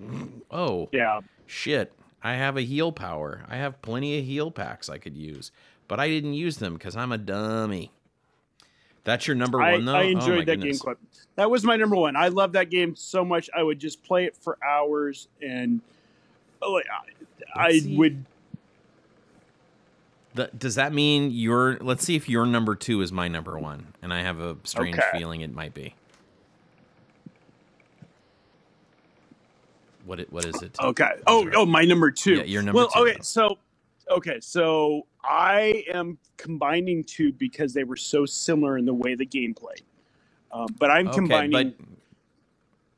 [0.51, 1.21] Oh, yeah.
[1.45, 1.93] shit.
[2.21, 3.43] I have a heal power.
[3.49, 5.51] I have plenty of heal packs I could use,
[5.87, 7.91] but I didn't use them because I'm a dummy.
[9.03, 9.95] That's your number I, one, though?
[9.95, 10.77] I Oh, enjoyed that goodness.
[10.77, 10.97] game quite.
[11.35, 12.15] That was my number one.
[12.15, 13.49] I love that game so much.
[13.53, 15.81] I would just play it for hours, and
[16.61, 16.81] oh, I,
[17.55, 18.23] I would.
[20.35, 21.77] The- does that mean your?
[21.79, 24.97] Let's see if your number two is my number one, and I have a strange
[24.97, 25.19] Okay.
[25.19, 25.95] feeling it might be.
[30.05, 30.19] What?
[30.19, 30.77] It, what is it?
[30.79, 31.11] Okay.
[31.27, 31.55] Oh, right.
[31.55, 32.35] oh, my number two.
[32.35, 33.13] Yeah, your number well, two, okay.
[33.13, 33.21] though.
[33.21, 33.57] So,
[34.09, 39.25] okay, so I am combining two because they were so similar in the way the
[39.25, 39.83] game played.
[40.51, 41.87] Um, but I'm Okay, combining but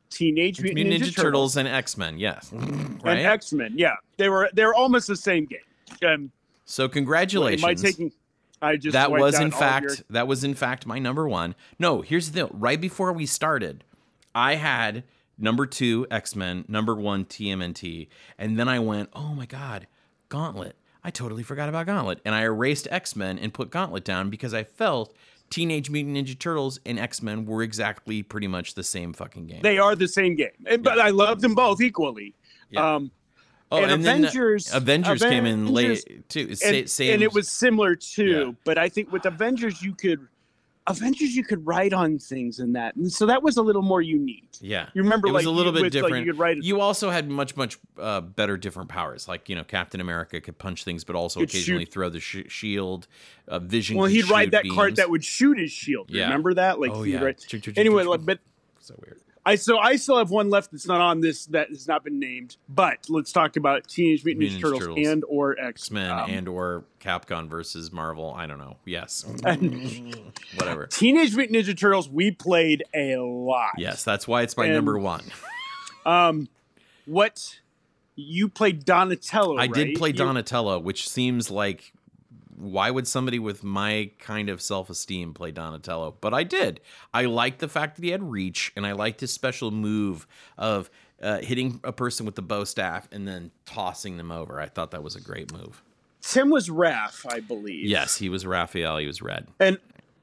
[0.09, 3.03] Teenage Mutant, Ninja, Ninja Turtles and X Men, yes, and.
[3.05, 3.73] X Men.
[3.75, 5.59] Yeah, they were they were almost the same game.
[6.09, 6.31] Um,
[6.65, 7.63] so am congratulations.
[7.63, 8.11] I taking?
[8.61, 11.55] I just that was in fact your- that was in fact my number one.
[11.79, 12.49] No, here's the deal.
[12.53, 13.83] Right before we started,
[14.33, 15.03] I had
[15.37, 19.87] number two X Men, number one TMNT, and then I went, oh my god,
[20.29, 20.75] Gauntlet.
[21.03, 24.53] I totally forgot about Gauntlet, and I erased X Men and put Gauntlet down because
[24.53, 25.15] I felt
[25.51, 29.61] Teenage Mutant Ninja Turtles and X Men were exactly pretty much the same fucking game.
[29.61, 32.33] They are the same game, and, but I love them both equally.
[32.71, 32.95] Yeah.
[32.95, 33.11] Um,
[33.71, 36.47] oh, and then Avengers- Avengers came in late too.
[36.63, 38.25] and, Sa- and it was similar too.
[38.47, 38.51] Yeah.
[38.63, 40.27] But I think with Avengers, you could
[40.87, 44.03] Avengers, you could write on things in that, and so that was a little more
[44.03, 44.47] unique.
[44.61, 46.25] Yeah, You remember, it was like, a little bit with, like, different.
[46.27, 46.57] you could write.
[46.61, 49.27] You also had much, much uh, better different powers.
[49.27, 51.91] Like you know, Captain America could punch things, but also Could occasionally shoot.
[51.91, 53.07] throw the sh- shield.
[53.47, 53.97] Uh, Vision.
[53.97, 54.97] well, he'd shoot that card beams.
[54.97, 56.11] that would shoot his shield.
[56.11, 56.25] Yeah.
[56.25, 56.79] Remember that?
[56.79, 57.19] Like oh yeah.
[57.23, 57.43] write-
[57.75, 58.37] Anyway, like, but
[58.79, 59.21] so weird.
[59.47, 62.19] I so I still have one left that's not on this that has not been
[62.19, 62.57] named.
[62.67, 65.07] But let's talk about Teenage Mutant Ninja Turtles, Turtles.
[65.07, 68.33] and or X Men um, and or Capcom versus Marvel.
[68.35, 68.77] I don't know.
[68.85, 69.23] Yes.
[70.55, 70.87] Whatever.
[70.87, 72.09] Teenage Mutant Ninja Turtles.
[72.09, 73.71] We played a lot.
[73.77, 75.23] Yes, that's why it's my And- number one.
[76.07, 76.49] Um,
[77.07, 77.59] what
[78.15, 79.57] you played Donatello?
[79.57, 79.97] I did right?
[79.97, 81.93] play You- Donatello, which seems like
[82.57, 86.15] why would somebody with my kind of self esteem play Donatello?
[86.21, 86.79] But I did.
[87.13, 90.25] I liked the fact that he had reach, and I liked his special move
[90.57, 90.89] of
[91.21, 94.59] uh, hitting a person with the bow staff and then tossing them over.
[94.61, 95.81] I thought that was a great move.
[96.21, 97.85] Tim was Raph, I believe.
[97.85, 98.97] Yes, he was Raphael.
[98.97, 99.47] He was red.
[99.59, 99.77] and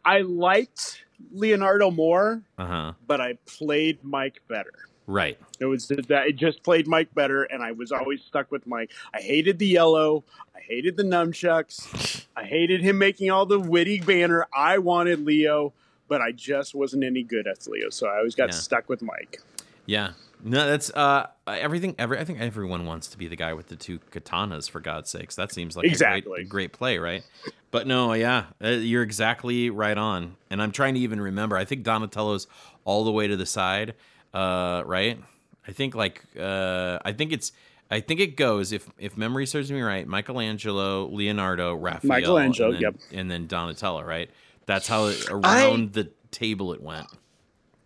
[0.05, 2.92] I liked Leonardo more, Uh huh.
[3.07, 4.73] but I played Mike better.
[5.07, 5.38] Right.
[5.61, 8.91] It was that I just played Mike better, and I was always stuck with Mike.
[9.12, 10.25] I hated the yellow.
[10.55, 12.25] I hated the nunchucks.
[12.37, 14.47] I hated him making all the witty banner.
[14.55, 15.73] I wanted Leo,
[16.09, 18.55] but I just wasn't any good at Leo, so I always got Yeah.
[18.55, 19.41] stuck with Mike.
[19.87, 20.12] Yeah.
[20.45, 21.95] No, that's uh everything.
[21.99, 24.69] Every I think everyone wants to be the guy with the two katanas.
[24.69, 26.33] For God's sakes, that seems like a Exactly.
[26.33, 27.23] great, a great play, right?
[27.71, 30.37] But no, yeah, uh, you're exactly right on.
[30.51, 31.57] And I'm trying to even remember.
[31.57, 32.49] I think Donatello's
[32.85, 33.95] all the way to the side,
[34.35, 35.18] uh, right?
[35.66, 37.53] I think like uh, I think it's.
[37.90, 40.09] I think it goes if if memory serves me right.
[40.09, 42.95] Michelangelo, Leonardo, Raphael, Michelangelo, and then, yep.
[43.12, 44.31] and then Donatello, right?
[44.64, 47.07] That's how it, around the table it went.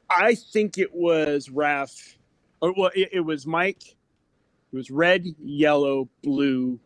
[0.09, 2.15] I think it was Raph.
[2.61, 3.83] Or, well, it, it was Mike.
[4.73, 6.79] It was red, yellow, blue,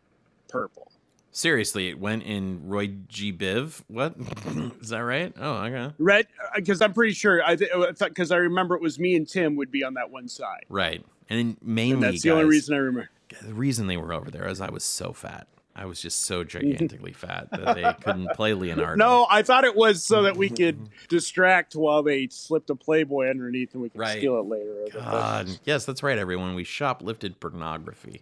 [0.49, 0.90] purple.
[1.33, 3.31] Seriously, it went in Roy G.
[3.31, 3.81] Biv.
[3.87, 4.15] What
[4.81, 5.33] is that right?
[5.39, 5.93] Oh, okay.
[5.97, 7.41] Red, because uh, I'm pretty sure.
[7.43, 10.27] I because uh, I remember it was me and Tim would be on that one
[10.27, 10.65] side.
[10.67, 13.09] Right, and then mainly And that's guys, the only reason I remember.
[13.41, 15.47] the reason they were over there is I was so fat.
[15.73, 18.97] I was just so gigantically fat that they couldn't play Leonardo.
[18.97, 23.29] No, I thought it was so that we could distract while they slipped a Playboy
[23.29, 24.17] underneath and we could Right.
[24.17, 24.75] steal it later.
[24.91, 26.55] God, yes, that's right, everyone.
[26.55, 28.21] We shoplifted pornography.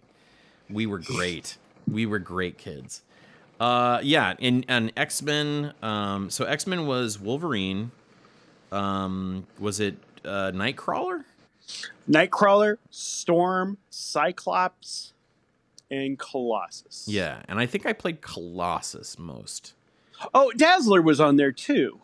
[0.70, 1.56] We were great.
[1.88, 3.02] We were great kids.
[3.58, 5.74] Uh, yeah, in and X Men.
[5.82, 7.90] Um, so X Men was Wolverine.
[8.72, 11.24] Um, was it uh, Nightcrawler?
[12.08, 15.12] Nightcrawler, Storm, Cyclops,
[15.90, 17.06] and Colossus.
[17.06, 19.74] Yeah, and I think I played Colossus most.
[20.34, 22.00] Oh, Dazzler was on there too.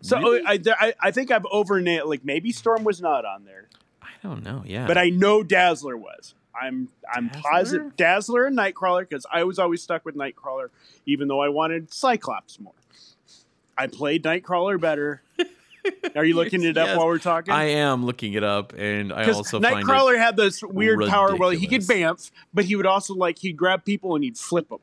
[0.00, 0.42] So Really?
[0.46, 2.06] I, I I think I've overnailed.
[2.06, 3.68] Like maybe Storm was not on there,
[4.02, 4.62] I don't know.
[4.66, 6.34] Yeah, but I know Dazzler was.
[6.60, 10.68] I'm I'm positive Dazzler and Nightcrawler because I was always stuck with Nightcrawler,
[11.06, 12.72] even though I wanted Cyclops more.
[13.76, 15.22] I played Nightcrawler better.
[16.16, 16.96] Are you looking it up Yes.
[16.96, 17.52] while we're talking?
[17.52, 19.60] I am looking it up, and I also.
[19.60, 22.30] Nightcrawler had this weird power where he could ridiculous.
[22.30, 24.78] bamf, but he would also like he'd grab people and he'd flip them,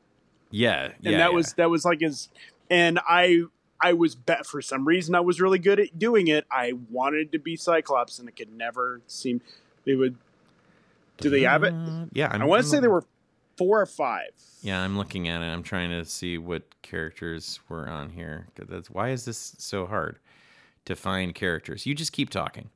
[0.50, 1.28] Yeah, and yeah, that yeah.
[1.30, 2.28] was that was like his.
[2.70, 3.42] And I
[3.80, 6.46] I was bet for some reason I was really good at doing it.
[6.52, 9.40] I wanted to be Cyclops, and it could never seem
[9.84, 10.16] they would.
[11.18, 11.72] Do they have it?
[11.72, 13.04] Uh, Yeah, I'm, I want to say there were
[13.56, 14.30] four or five.
[14.62, 15.46] Yeah, I'm looking at it.
[15.46, 18.46] I'm trying to see what characters were on here.
[18.56, 20.18] That's why is this so hard
[20.84, 21.84] to find characters?
[21.86, 22.70] You just keep talking.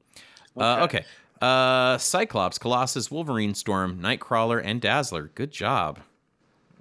[0.57, 1.05] Uh, okay.
[1.40, 5.31] Uh, Cyclops, Colossus, Wolverine, Storm, Nightcrawler, and Dazzler.
[5.35, 6.01] Good job.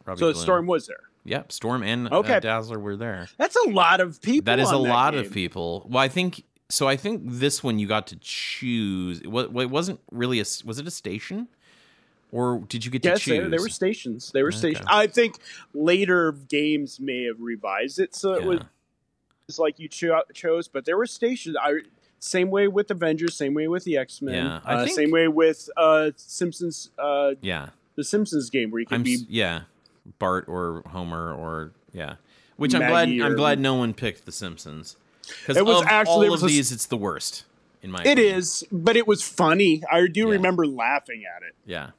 [0.05, 0.43] Robbie So Bloom.
[0.43, 0.97] Storm was there.
[1.25, 2.35] Yep, Storm and Okay.
[2.35, 3.27] uh, Dazzler were there.
[3.37, 4.45] That's a lot of people.
[4.45, 5.25] That is a on lot game.
[5.25, 5.87] of people.
[5.89, 6.87] Well, I think so.
[6.87, 9.21] I think this one you got to choose.
[9.21, 10.45] It wasn't really a.
[10.65, 11.47] Was it a station,
[12.31, 13.43] or did you get to choose?
[13.43, 14.31] they, they were stations.
[14.31, 14.57] They were Okay.
[14.57, 14.85] stations.
[14.89, 15.35] I think
[15.73, 18.59] later games may have revised it so it was
[19.47, 21.55] it's like you cho- chose, but there were stations.
[21.61, 21.79] I
[22.19, 25.27] same way with Avengers, same way with the X Men, Yeah, uh, think- same way
[25.27, 27.69] with uh, Simpsons, uh, Yeah.
[27.95, 29.25] the Simpsons game where you can I'm be.
[29.29, 29.61] yeah,
[30.17, 32.15] Bart or Homer or yeah.
[32.57, 34.95] Which I'm glad Maggie I'm glad no one picked The Simpsons.
[35.41, 37.45] Because It was of actually- all there of was a s- these, it's the worst
[37.81, 37.99] in my.
[38.03, 38.35] It opinion.
[38.35, 39.81] is, but it was funny.
[39.91, 40.31] I do Yeah.
[40.33, 41.55] remember laughing at it.
[41.65, 41.91] Yeah.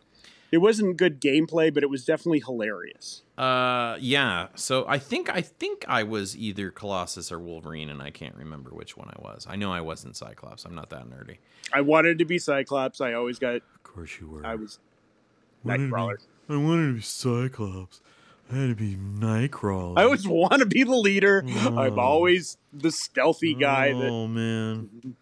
[0.53, 3.23] It wasn't good gameplay, but it was definitely hilarious.
[3.37, 4.47] Uh, yeah.
[4.55, 8.71] So I think I think I was either Colossus or Wolverine, and I can't remember
[8.71, 9.45] which one I was.
[9.51, 10.65] I know I wasn't Cyclops.
[10.65, 11.39] I'm not that nerdy.
[11.73, 13.01] I wanted to be Cyclops.
[13.01, 13.57] I always got.
[13.57, 14.47] Of course you were.
[14.47, 14.79] I was
[15.65, 16.17] Wanted to be- Nightcrawler.
[16.49, 18.01] I wanted to be Cyclops.
[18.51, 19.99] I had to be Nightcrawler.
[19.99, 21.45] I always want to be the leader.
[21.47, 22.01] I'm Oh.
[22.01, 25.17] always the stealthy guy that Oh man,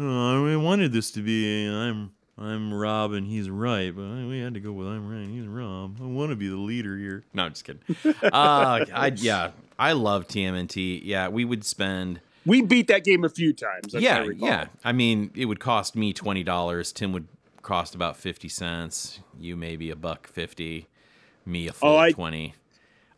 [0.00, 4.54] oh, I wanted this to be I'm I'm Rob and he's right, but we had
[4.54, 5.98] to go with I'm right and he's Rob.
[6.00, 7.24] I want to be the leader here.
[7.32, 7.82] No, I'm just kidding.
[8.22, 11.00] uh, I yeah, I love TMNT.
[11.04, 13.94] Yeah, we would spend We beat that game a few times.
[13.94, 14.66] yeah, I yeah.
[14.84, 16.92] I mean, it would cost me twenty dollars.
[16.92, 17.26] Tim would
[17.62, 19.20] cost about fifty cents.
[19.38, 20.86] You maybe a buck fifty.
[21.46, 22.54] Me a full oh, I, twenty.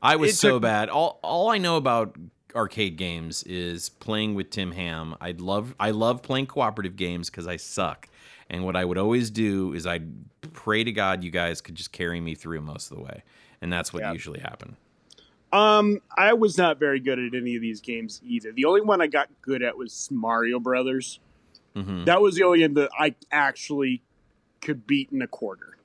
[0.03, 0.89] I was so took, bad.
[0.89, 2.17] All all I know about
[2.55, 5.15] arcade games is playing with Tim Ham.
[5.21, 8.09] I love I love playing cooperative games because I suck.
[8.49, 10.09] And what I would always do is I'd
[10.53, 13.23] pray to God you guys could just carry me through most of the way,
[13.61, 14.13] and that's what yeah.
[14.13, 14.77] usually happened.
[15.53, 18.53] Um, I was not very good at any of these games either.
[18.53, 21.21] The only one I got good at was Mario Brothers.
[21.75, 22.05] Mm-hmm.
[22.05, 24.03] That was the only one that I actually
[24.61, 25.77] could beat in a quarter.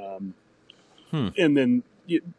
[0.00, 0.34] Um,
[1.10, 1.28] hmm.
[1.36, 1.82] and then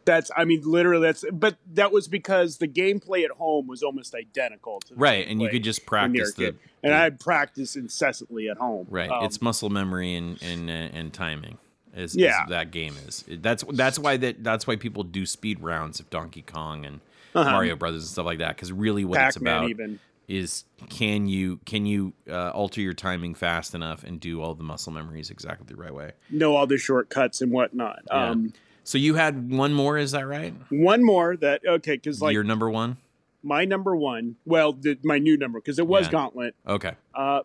[0.04, 4.14] that's I mean literally that's but that was because the gameplay at home was almost
[4.14, 8.86] identical to right, and you could just practice the, and I practice incessantly at home.
[8.90, 11.58] Right, um, it's muscle memory and and uh, and timing.
[11.94, 12.44] Is, yeah.
[12.44, 16.08] Is that game is that's that's why that that's why people do speed rounds of
[16.10, 17.00] Donkey Kong and
[17.34, 17.50] uh-huh.
[17.50, 20.00] Mario Brothers and stuff like that because really what Pac-Man it's about even.
[20.28, 24.62] Is can you can you uh, alter your timing fast enough and do all the
[24.62, 26.12] muscle memories exactly the right way?
[26.30, 28.00] Know all the shortcuts and whatnot.
[28.06, 28.30] Yeah.
[28.30, 28.52] Um,
[28.84, 30.54] so you had one more, is that right?
[30.70, 32.98] One more that okay, because like your number one,
[33.42, 34.36] my number one.
[34.44, 36.12] Well, the, my new number because it was yeah.
[36.12, 36.54] Gauntlet.
[36.66, 36.92] Okay.
[37.14, 37.40] Uh,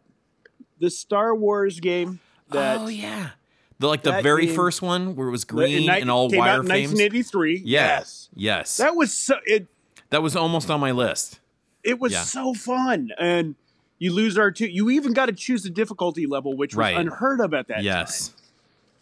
[0.79, 2.19] the Star Wars game.
[2.49, 3.31] That, oh yeah,
[3.79, 6.65] the like the very game, first one where it was green and all wire out
[6.65, 7.63] 1983.
[7.65, 8.29] Yes.
[8.35, 8.77] Yes.
[8.77, 9.35] That was so.
[9.45, 9.67] It.
[10.09, 11.39] That was almost on my list.
[11.83, 12.23] It was yeah.
[12.23, 13.55] so fun, and
[13.99, 14.67] you lose R two.
[14.67, 16.97] You even got to choose the difficulty level, which was right.
[16.97, 18.29] unheard of at that yes.
[18.29, 18.37] time.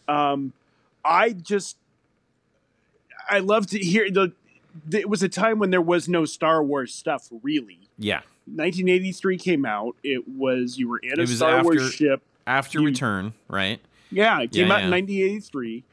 [0.07, 0.31] Yes.
[0.31, 0.53] Um,
[1.03, 1.77] I just
[3.29, 4.33] I love to hear the.
[4.91, 7.79] It was a time when there was no Star Wars stuff, really.
[7.97, 8.21] Yeah.
[8.45, 9.95] 1983 came out.
[10.03, 13.79] It was you were in a Star after, Wars ship after you, Return, right?
[14.11, 14.85] Yeah, it came yeah, out yeah.
[14.85, 15.83] in 1983.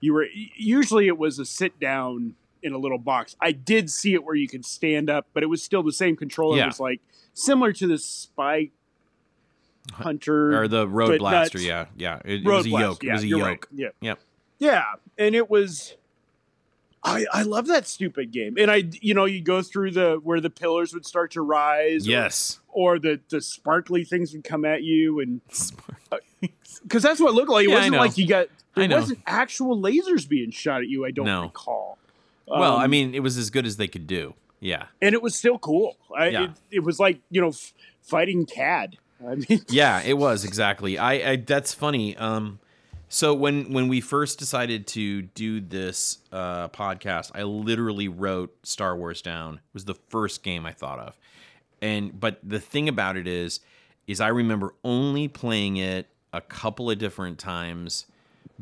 [0.00, 0.26] You were
[0.56, 2.34] usually it was a sit down
[2.66, 3.36] in a little box.
[3.40, 6.16] I did see it where you could stand up, but it was still the same
[6.16, 6.56] controller.
[6.56, 6.64] Yeah.
[6.64, 7.00] It was like
[7.32, 8.70] similar to the Spy
[9.92, 11.60] Hunter or the Road Blaster.
[11.60, 12.20] yeah, yeah.
[12.24, 13.02] It, it was a yoke.
[13.02, 13.42] Yeah, it was a yoke.
[13.42, 13.64] Right.
[13.72, 14.20] Yeah, yep.
[14.58, 14.84] Yeah,
[15.16, 15.94] and it was
[17.06, 18.56] I, I love that stupid game.
[18.58, 22.06] And I, you know, you go through the where the pillars would start to rise.
[22.06, 22.58] Yes.
[22.68, 25.40] Or, or the the sparkly things would come at you, and
[26.82, 27.66] because uh, that's what it looked like.
[27.66, 28.48] It yeah, wasn't like you got.
[28.76, 31.06] It wasn't actual lasers being shot at you.
[31.06, 31.44] I don't no.
[31.44, 31.96] recall.
[32.46, 34.34] Well, um, I mean, it was as good as they could do.
[34.60, 34.86] Yeah.
[35.02, 35.96] And it was still cool.
[36.16, 36.44] I, yeah.
[36.44, 37.72] It, it was like you know, f-
[38.02, 38.96] fighting Cad.
[39.26, 40.98] I mean, yeah, it was exactly.
[40.98, 42.16] I, I that's funny.
[42.16, 42.58] Um,
[43.08, 48.96] so when when we first decided to do this uh, podcast, I literally wrote Star
[48.96, 49.54] Wars down.
[49.54, 51.18] It was the first game I thought of,
[51.80, 53.60] and but the thing about it is,
[54.06, 58.06] is I remember only playing it a couple of different times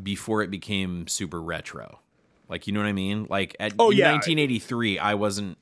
[0.00, 2.00] before it became super retro.
[2.48, 3.26] Like you know what I mean?
[3.28, 4.12] Like at oh, yeah.
[4.12, 5.58] 1983, I wasn't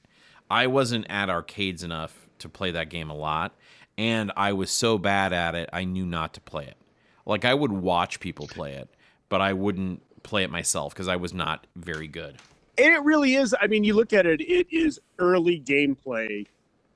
[0.51, 3.55] I wasn't at arcades enough to play that game a lot,
[3.97, 6.76] and I was so bad at it, I knew not to play it.
[7.24, 8.89] Like I would watch people play it,
[9.28, 12.37] but I wouldn't play it myself because I was not very good.
[12.78, 13.55] And it really is.
[13.61, 16.47] I mean, you look at it; it is early gameplay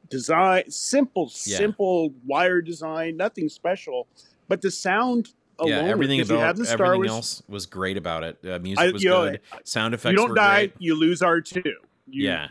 [0.09, 1.59] design, simple, yeah.
[1.59, 4.07] simple wire design, nothing special,
[4.49, 5.31] but the sound.
[5.63, 8.39] Yeah, everything about everything Wars, else was great about it.
[8.45, 9.33] Uh, music I, was good.
[9.53, 10.13] Know, Sound effects.
[10.13, 10.75] You don't die, great.
[10.79, 11.63] you lose R two.
[12.09, 12.49] Yeah.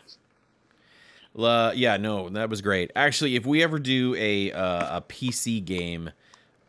[1.38, 2.92] Uh, yeah, no, that was great.
[2.96, 6.12] Actually, if we ever do a uh, a PC game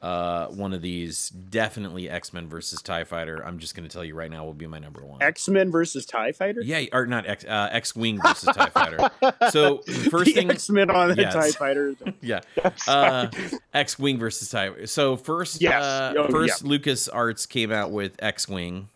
[0.06, 3.44] uh, one of these, definitely X Men versus Tie Fighter.
[3.44, 5.20] I'm just going to tell you right now, will be my number one.
[5.20, 6.60] X Men versus Tie Fighter.
[6.62, 9.10] Yeah, or not X uh, X Wing versus Tie Fighter.
[9.50, 9.78] So
[10.10, 11.34] first thing, X Men on the yes.
[11.34, 11.94] Tie Fighter.
[12.20, 12.40] yeah,
[12.86, 13.28] uh,
[13.74, 14.84] X Wing versus Tie.
[14.84, 15.82] So first, yes.
[15.82, 16.68] Uh, oh, first yeah.
[16.68, 18.88] Lucas Arts came out with X Wing.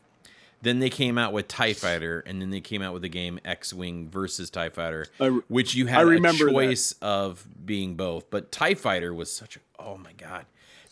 [0.63, 3.41] Then they came out with TIE Fighter, and then they came out with the game
[3.45, 5.07] X Wing versus TIE Fighter,
[5.49, 7.07] which you had a choice that.
[7.07, 8.31] of being both.
[8.31, 10.47] But TIE Fighter was such a oh my god.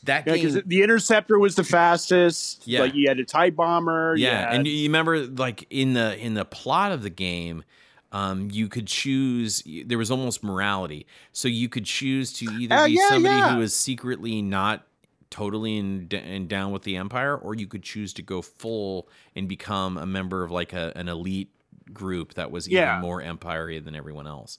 [0.05, 2.63] That yeah, game, the interceptor was the fastest.
[2.67, 4.15] Yeah, like you had a tie bomber.
[4.17, 7.65] Yeah, and you remember like in the in the plot of the game,
[8.13, 9.63] um, you could choose.
[9.85, 13.55] There was almost morality, so you could choose to either uh, be yeah, somebody yeah.
[13.55, 14.87] who is secretly not
[15.31, 19.49] totally in, in down with the empire, or you could choose to go full and
[19.49, 21.51] become a member of like a, an elite
[21.93, 24.59] group that was even more empire than everyone else.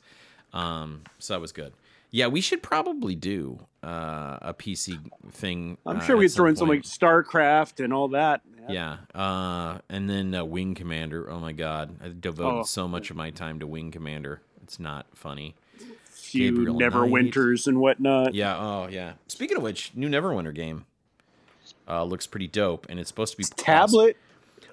[0.54, 1.74] Um, so that was good.
[2.12, 5.00] Yeah, we should probably do uh, a PC
[5.32, 5.78] thing.
[5.86, 8.42] I'm uh, sure we'd throw in some like StarCraft and all that.
[8.68, 9.22] Yeah, yeah.
[9.22, 11.30] Uh, and then uh, Wing Commander.
[11.30, 12.64] Oh my God, I devoted oh.
[12.64, 14.42] so much of my time to Wing Commander.
[14.64, 15.56] It's not funny.
[16.06, 18.34] Few Gabriel Neverwinters and whatnot.
[18.34, 18.58] Yeah.
[18.58, 19.14] Oh yeah.
[19.28, 20.86] Speaking of which, new Neverwinter game
[21.88, 24.18] uh, looks pretty dope, and it's supposed to be tablet.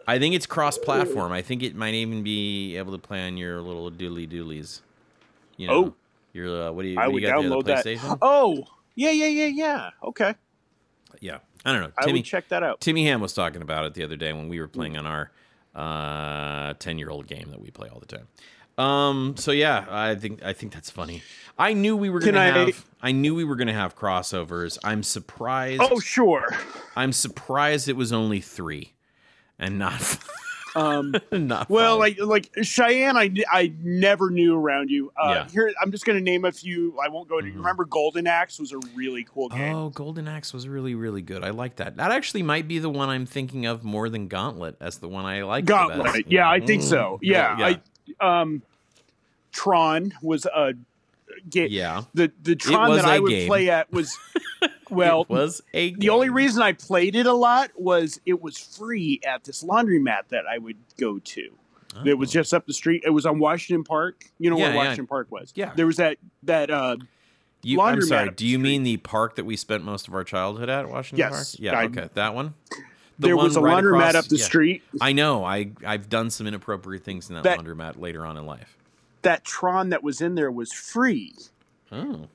[0.08, 1.32] I think it's cross-platform.
[1.32, 4.82] I think it might even be able to play on your little dooley doolies.
[5.56, 5.74] You know?
[5.74, 5.94] Oh
[6.36, 6.98] You're uh, what do you?
[7.00, 8.18] I would you got there, the download that.
[8.20, 8.64] Oh,
[8.94, 9.90] yeah, yeah, yeah, yeah.
[10.04, 10.34] Okay,
[11.20, 11.92] Yeah, I don't know.
[11.98, 12.80] I Timmy would check that out.
[12.80, 15.30] Timmy Ham was talking about it the other day when we were playing on our
[15.74, 18.28] uh, ten-year-old game that we play all the time.
[18.78, 21.22] Um, so yeah, I think I think that's funny.
[21.58, 22.84] I knew we were gonna I- have.
[23.00, 24.78] I knew we were gonna have crossovers.
[24.84, 25.80] I'm surprised.
[25.82, 26.54] Oh, sure.
[26.94, 28.92] I'm surprised it was only three,
[29.58, 30.00] and not
[30.76, 31.70] Um, not.
[31.70, 32.18] well, five.
[32.18, 35.10] like like Cheyenne, I, I never knew around you.
[35.20, 35.48] Uh, Yeah.
[35.48, 36.96] Here, I'm just gonna name a few.
[37.02, 37.46] I won't go to.
[37.46, 37.56] Mhm.
[37.56, 39.74] Remember, Golden Axe was a really cool game.
[39.74, 41.42] Oh, Golden Axe was really, really good.
[41.42, 41.96] I like that.
[41.96, 45.24] That actually might be the one I'm thinking of more than Gauntlet as the one
[45.24, 45.64] I like.
[45.66, 46.04] the Gauntlet.
[46.04, 46.22] best.
[46.28, 47.14] Yeah, I think so.
[47.14, 47.18] Mm.
[47.22, 47.76] Yeah,
[48.20, 48.62] I um,
[49.52, 50.74] Tron was a
[51.50, 51.68] game.
[51.70, 52.02] yeah.
[52.14, 53.46] The the Tron that I would game.
[53.46, 54.16] play at was
[54.90, 55.22] well.
[55.22, 55.94] it was a.
[55.94, 60.28] the only reason I played it a lot was it was free at this laundromat
[60.28, 61.50] that I would go to.
[62.04, 62.32] It was Oh.
[62.32, 63.02] just up the street.
[63.06, 64.24] It was on Washington Park.
[64.38, 64.78] You know Yeah, where yeah.
[64.78, 65.52] Washington Park was.
[65.54, 65.72] Yeah.
[65.74, 66.96] There was that that uh
[67.62, 68.30] You, I'm sorry.
[68.32, 71.56] Do you mean the park that we spent most of our childhood at, Washington Yes,
[71.56, 71.60] Park?
[71.62, 71.78] Yeah.
[71.78, 72.52] I- okay, that one.
[73.18, 74.44] The there one was a right laundromat across- up the yeah.
[74.44, 74.82] street.
[75.00, 75.42] I know.
[75.42, 78.75] I I've done some inappropriate things in that, That- laundromat later on in life.
[79.26, 81.34] That Tron that was in there was free.
[81.90, 82.28] Oh.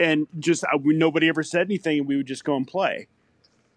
[0.00, 3.06] and just we, nobody ever said anything, and we would just go and play.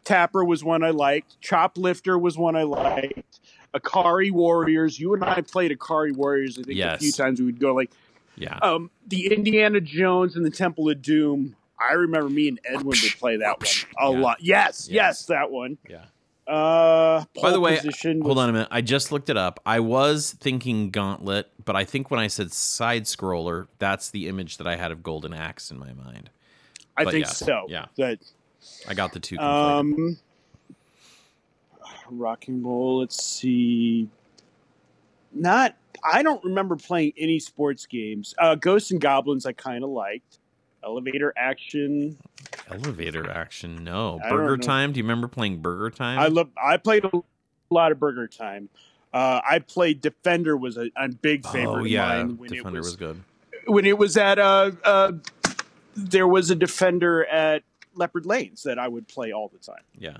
[0.03, 1.39] Tapper was one I liked.
[1.41, 3.39] Choplifter was one I liked.
[3.75, 4.99] Ikari Warriors.
[4.99, 6.57] You and I played Ikari Warriors.
[6.57, 7.91] I think a few times we would go like
[8.37, 8.57] Yeah.
[8.63, 11.55] um, the Indiana Jones and the Temple of Doom.
[11.79, 13.67] I remember me and Edwin would play that one
[14.09, 14.19] a Yeah.
[14.23, 14.37] lot.
[14.41, 14.89] Yes, Yes.
[14.89, 15.77] yes, that one.
[15.87, 16.05] yeah.
[16.47, 18.67] Uh, By the way, position Hold was- on a minute.
[18.71, 19.59] I just looked it up.
[19.65, 24.57] I was thinking Gauntlet, but I think when I said side scroller, that's the image
[24.57, 26.29] that I had of Golden Axe in my mind.
[26.95, 27.65] I but think so.
[27.67, 27.87] yeah.
[27.97, 28.19] That
[28.87, 29.37] I got the two.
[29.37, 30.17] um,
[32.09, 32.99] Rocking Roll.
[32.99, 34.07] Let's see.
[35.33, 35.75] Not.
[36.03, 38.33] I don't remember playing any sports games.
[38.37, 39.45] Uh, Ghosts and Goblins.
[39.45, 40.39] I kind of liked.
[40.83, 42.17] Elevator Action.
[42.69, 43.83] Elevator action.
[43.83, 44.19] No.
[44.23, 44.57] I Burger.
[44.57, 44.91] Time.
[44.91, 46.19] Do you remember playing Burger Time?
[46.19, 46.49] I love.
[46.61, 47.11] I played a
[47.69, 48.69] lot of Burger Time.
[49.13, 50.57] Uh, I played Defender.
[50.57, 53.23] Was a, a big favorite oh yeah, of mine when Defender it was, was, good.
[53.65, 55.13] when it was at uh, uh,
[55.95, 57.63] there was a Defender at
[57.95, 59.83] Leopard Lanes that I would play all the time.
[59.97, 60.17] Yeah.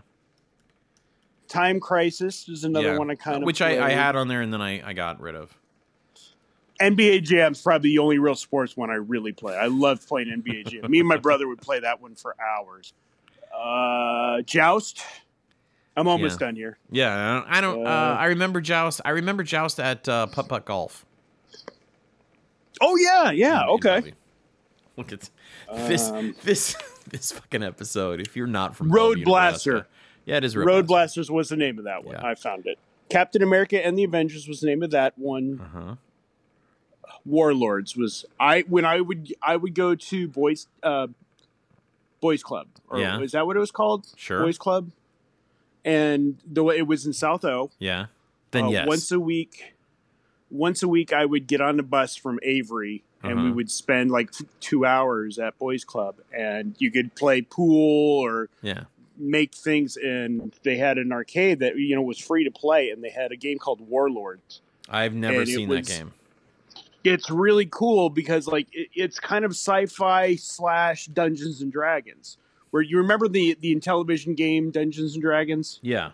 [1.48, 2.98] Time Crisis is another yeah.
[2.98, 5.22] one I kind of which I, I had on there and then I, I got
[5.22, 5.58] rid of.
[6.80, 9.56] NBA Jam's probably the only real sports one I really play.
[9.56, 10.92] I love playing NBA Jam.
[10.92, 12.94] Me and my brother would play that one for hours.
[13.58, 15.02] Uh, Joust.
[15.96, 16.46] I'm almost Yeah.
[16.48, 16.78] done here.
[16.92, 17.48] Yeah, I don't.
[17.50, 19.02] I, don't, uh, Uh, I remember Joust.
[19.04, 21.06] I remember Joust at uh, Putt Putt Golf.
[22.82, 23.66] Oh yeah, yeah.
[23.68, 24.14] Okay.
[24.96, 25.30] Look at
[25.76, 26.76] this Um, this
[27.10, 28.20] this fucking episode.
[28.22, 29.88] If you're not from Road Blaster.
[30.26, 32.16] Yeah, it is Road, Road Blasters was the name of that one.
[32.16, 32.28] Yeah.
[32.28, 32.78] I found it.
[33.10, 35.62] Captain America and the Avengers was the name of that one.
[35.64, 35.96] Uh huh.
[37.28, 41.08] Warlords was I when I would I would go to boys uh
[42.22, 43.20] boys club or Yeah.
[43.20, 44.08] is that what it was called?
[44.16, 44.42] Sure.
[44.44, 44.92] Boys club.
[45.86, 47.70] And the way it was in South O.
[47.80, 48.08] Yeah.
[48.52, 48.88] Then Uh, yes.
[48.88, 49.76] Once a week,
[50.50, 53.54] once a week, I would get on the bus from Avery, and we Uh-huh.
[53.56, 58.86] would spend like two hours at Boys Club, and you could play pool or yeah.
[59.18, 59.98] make things.
[59.98, 63.32] And they had an arcade that you know was free to play, and they had
[63.32, 64.62] a game called Warlords.
[64.90, 66.14] I've never and seen was- that game.
[67.04, 72.38] It's really cool because like it, it's kind of sci-fi slash Dungeons and Dragons.
[72.72, 76.12] Where you remember the the Intellivision game Dungeons and Dragons, Yeah.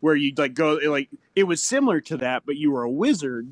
[0.00, 3.48] where you like go like it was similar to that, but you were a wizard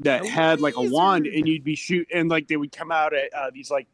[0.00, 2.90] that A had like a wand, and you'd be shoot, and like they would come
[2.90, 3.86] out at uh, these like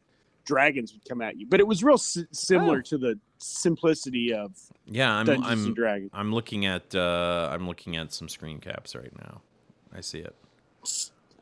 [0.45, 1.45] dragons would come at you.
[1.45, 2.81] But it was real s- similar Oh.
[2.89, 4.51] to the simplicity of
[4.87, 5.13] Yeah.
[5.13, 5.25] I'm.
[5.27, 5.65] Dungeons I'm.
[5.67, 6.09] and Dragons.
[6.13, 6.95] I'm looking at.
[6.95, 9.41] Uh, I'm looking at some screen caps right now.
[9.93, 10.35] I see it.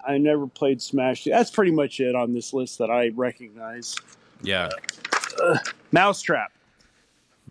[0.08, 1.26] I never played Smash.
[1.26, 3.95] That's pretty much it on this list that I recognize.
[4.41, 4.70] Yeah.
[5.91, 6.52] Mousetrap.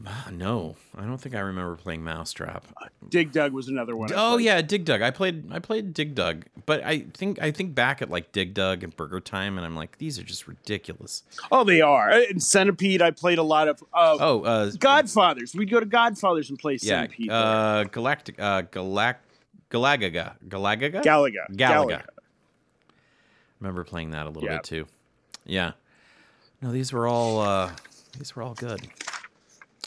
[0.07, 2.65] Ah, No, I don't think I remember playing Mousetrap.
[3.09, 4.11] Dig Dug was another one.
[4.15, 5.03] Oh yeah, Dig Dug.
[5.03, 8.55] I played I played Dig Dug, but I think I think back at like Dig
[8.55, 11.25] Dug and Burger Time, and I'm like, these are just ridiculous.
[11.51, 12.11] Oh, they are.
[12.11, 13.83] And Centipede, I played a lot of.
[13.93, 15.55] Uh, Oh, uh, Godfathers.
[15.57, 17.31] We'd go to Godfathers and play yeah, Centipede.
[17.31, 19.17] uh, Galactic, uh, Galac,
[19.71, 21.51] Galagaga, Galagaga, Galaga.
[21.57, 22.03] Galaga.
[23.61, 24.57] Remember playing that a little Yeah.
[24.57, 24.87] bit too.
[25.45, 25.73] Yeah.
[26.63, 27.73] No, these were all uh,
[28.19, 28.87] these were all good.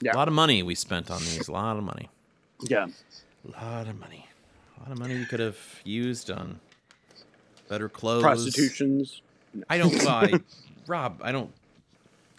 [0.01, 0.13] Yeah.
[0.13, 1.47] A lot of money we spent on these.
[1.47, 2.09] A lot of money.
[2.61, 2.87] Yeah.
[3.47, 4.27] A lot of money.
[4.77, 6.59] A lot of money we could have used on
[7.69, 8.23] better clothes.
[8.23, 9.21] Prostitutions.
[9.69, 10.05] I don't.
[10.07, 10.33] I,
[10.87, 11.51] Rob, I don't.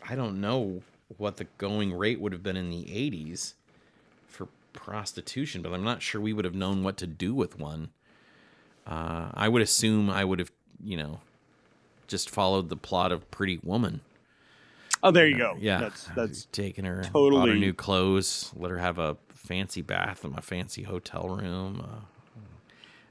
[0.08, 0.82] I don't know
[1.18, 3.54] what the going rate would have been in the '80s
[4.26, 7.90] for prostitution, but I'm not sure we would have known what to do with one.
[8.86, 10.50] Uh, I would assume I would have,
[10.84, 11.20] you know,
[12.08, 14.00] just followed the plot of Pretty Woman.
[15.02, 15.56] Oh, there you go.
[15.58, 19.82] Yeah, that's that's taking her, bought her totally- new clothes, let her have a fancy
[19.82, 21.80] bath in my fancy hotel room.
[21.84, 21.96] Uh,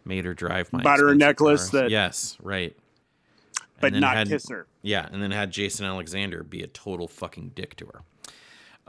[0.06, 1.72] made her drive my Bought her a necklace cars.
[1.72, 2.76] that- yes, right.
[3.80, 4.68] but not had- kiss her.
[4.84, 8.02] Yeah, and then had Jason Alexander be a total fucking dick to her.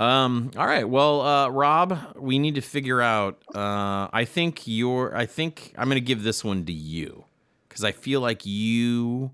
[0.02, 3.42] Um, all right, well, uh, Rob, we need to figure out.
[3.54, 5.14] Uh, I think you're.
[5.14, 7.24] I think I'm going to give this one to you
[7.72, 9.30] because I feel like you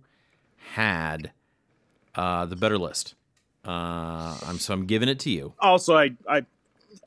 [0.74, 1.32] had
[2.14, 3.14] uh, the better list.
[3.66, 5.55] Uh, I'm so I'm giving it to you.
[5.59, 6.47] Also, I I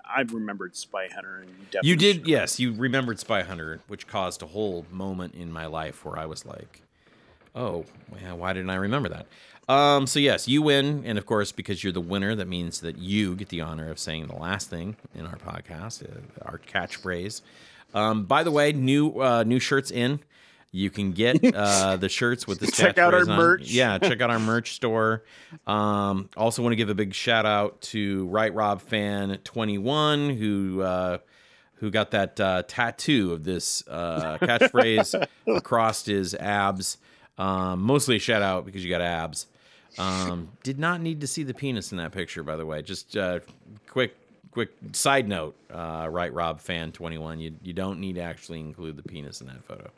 [0.05, 2.59] I remembered Spy Hunter and You did, yes.
[2.59, 6.45] You remembered Spy Hunter, which caused a whole moment in my life where I was
[6.45, 6.81] like,
[7.55, 9.27] "Oh, well, why didn't I remember that?"
[9.69, 12.97] Um, so yes, you win, and of course, because you're the winner, that means that
[12.97, 17.41] you get the honor of saying the last thing in our podcast, uh, our catchphrase.
[17.93, 20.19] Um, by the way, new uh, new shirts in.
[20.71, 22.71] You can get uh, the shirts with this.
[22.71, 23.37] Check out our on.
[23.37, 23.69] merch.
[23.69, 25.23] Yeah, check out our merch store.
[25.67, 30.29] Um, also, want to give a big shout out to Right Rob Fan Twenty One
[30.29, 31.17] who uh,
[31.75, 36.97] who got that uh, tattoo of this uh, catchphrase across his abs.
[37.37, 39.47] Um, mostly a shout out because you got abs.
[39.97, 42.81] Um, did not need to see the penis in that picture, by the way.
[42.81, 43.39] Just uh,
[43.89, 44.15] quick,
[44.51, 45.55] quick side note.
[45.69, 47.39] Uh, right, Rob Fan Twenty One.
[47.41, 49.89] You you don't need to actually include the penis in that photo.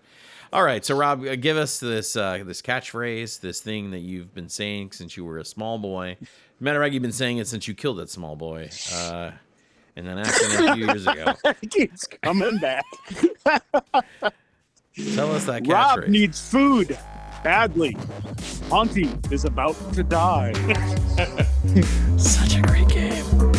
[0.53, 4.35] All right, so Rob, uh, give us this uh, this catchphrase, this thing that you've
[4.35, 6.15] been saying since you were a small boy.
[6.59, 9.31] Matter of fact, you've been saying it since you killed that small boy uh,
[9.95, 11.33] in an accident a few years ago.
[11.63, 12.85] It keeps coming back.
[15.15, 16.07] Tell us that Rob catchphrase.
[16.09, 16.99] needs food
[17.43, 17.97] badly.
[18.71, 20.53] Auntie is about to die.
[22.17, 23.52] Such a great game.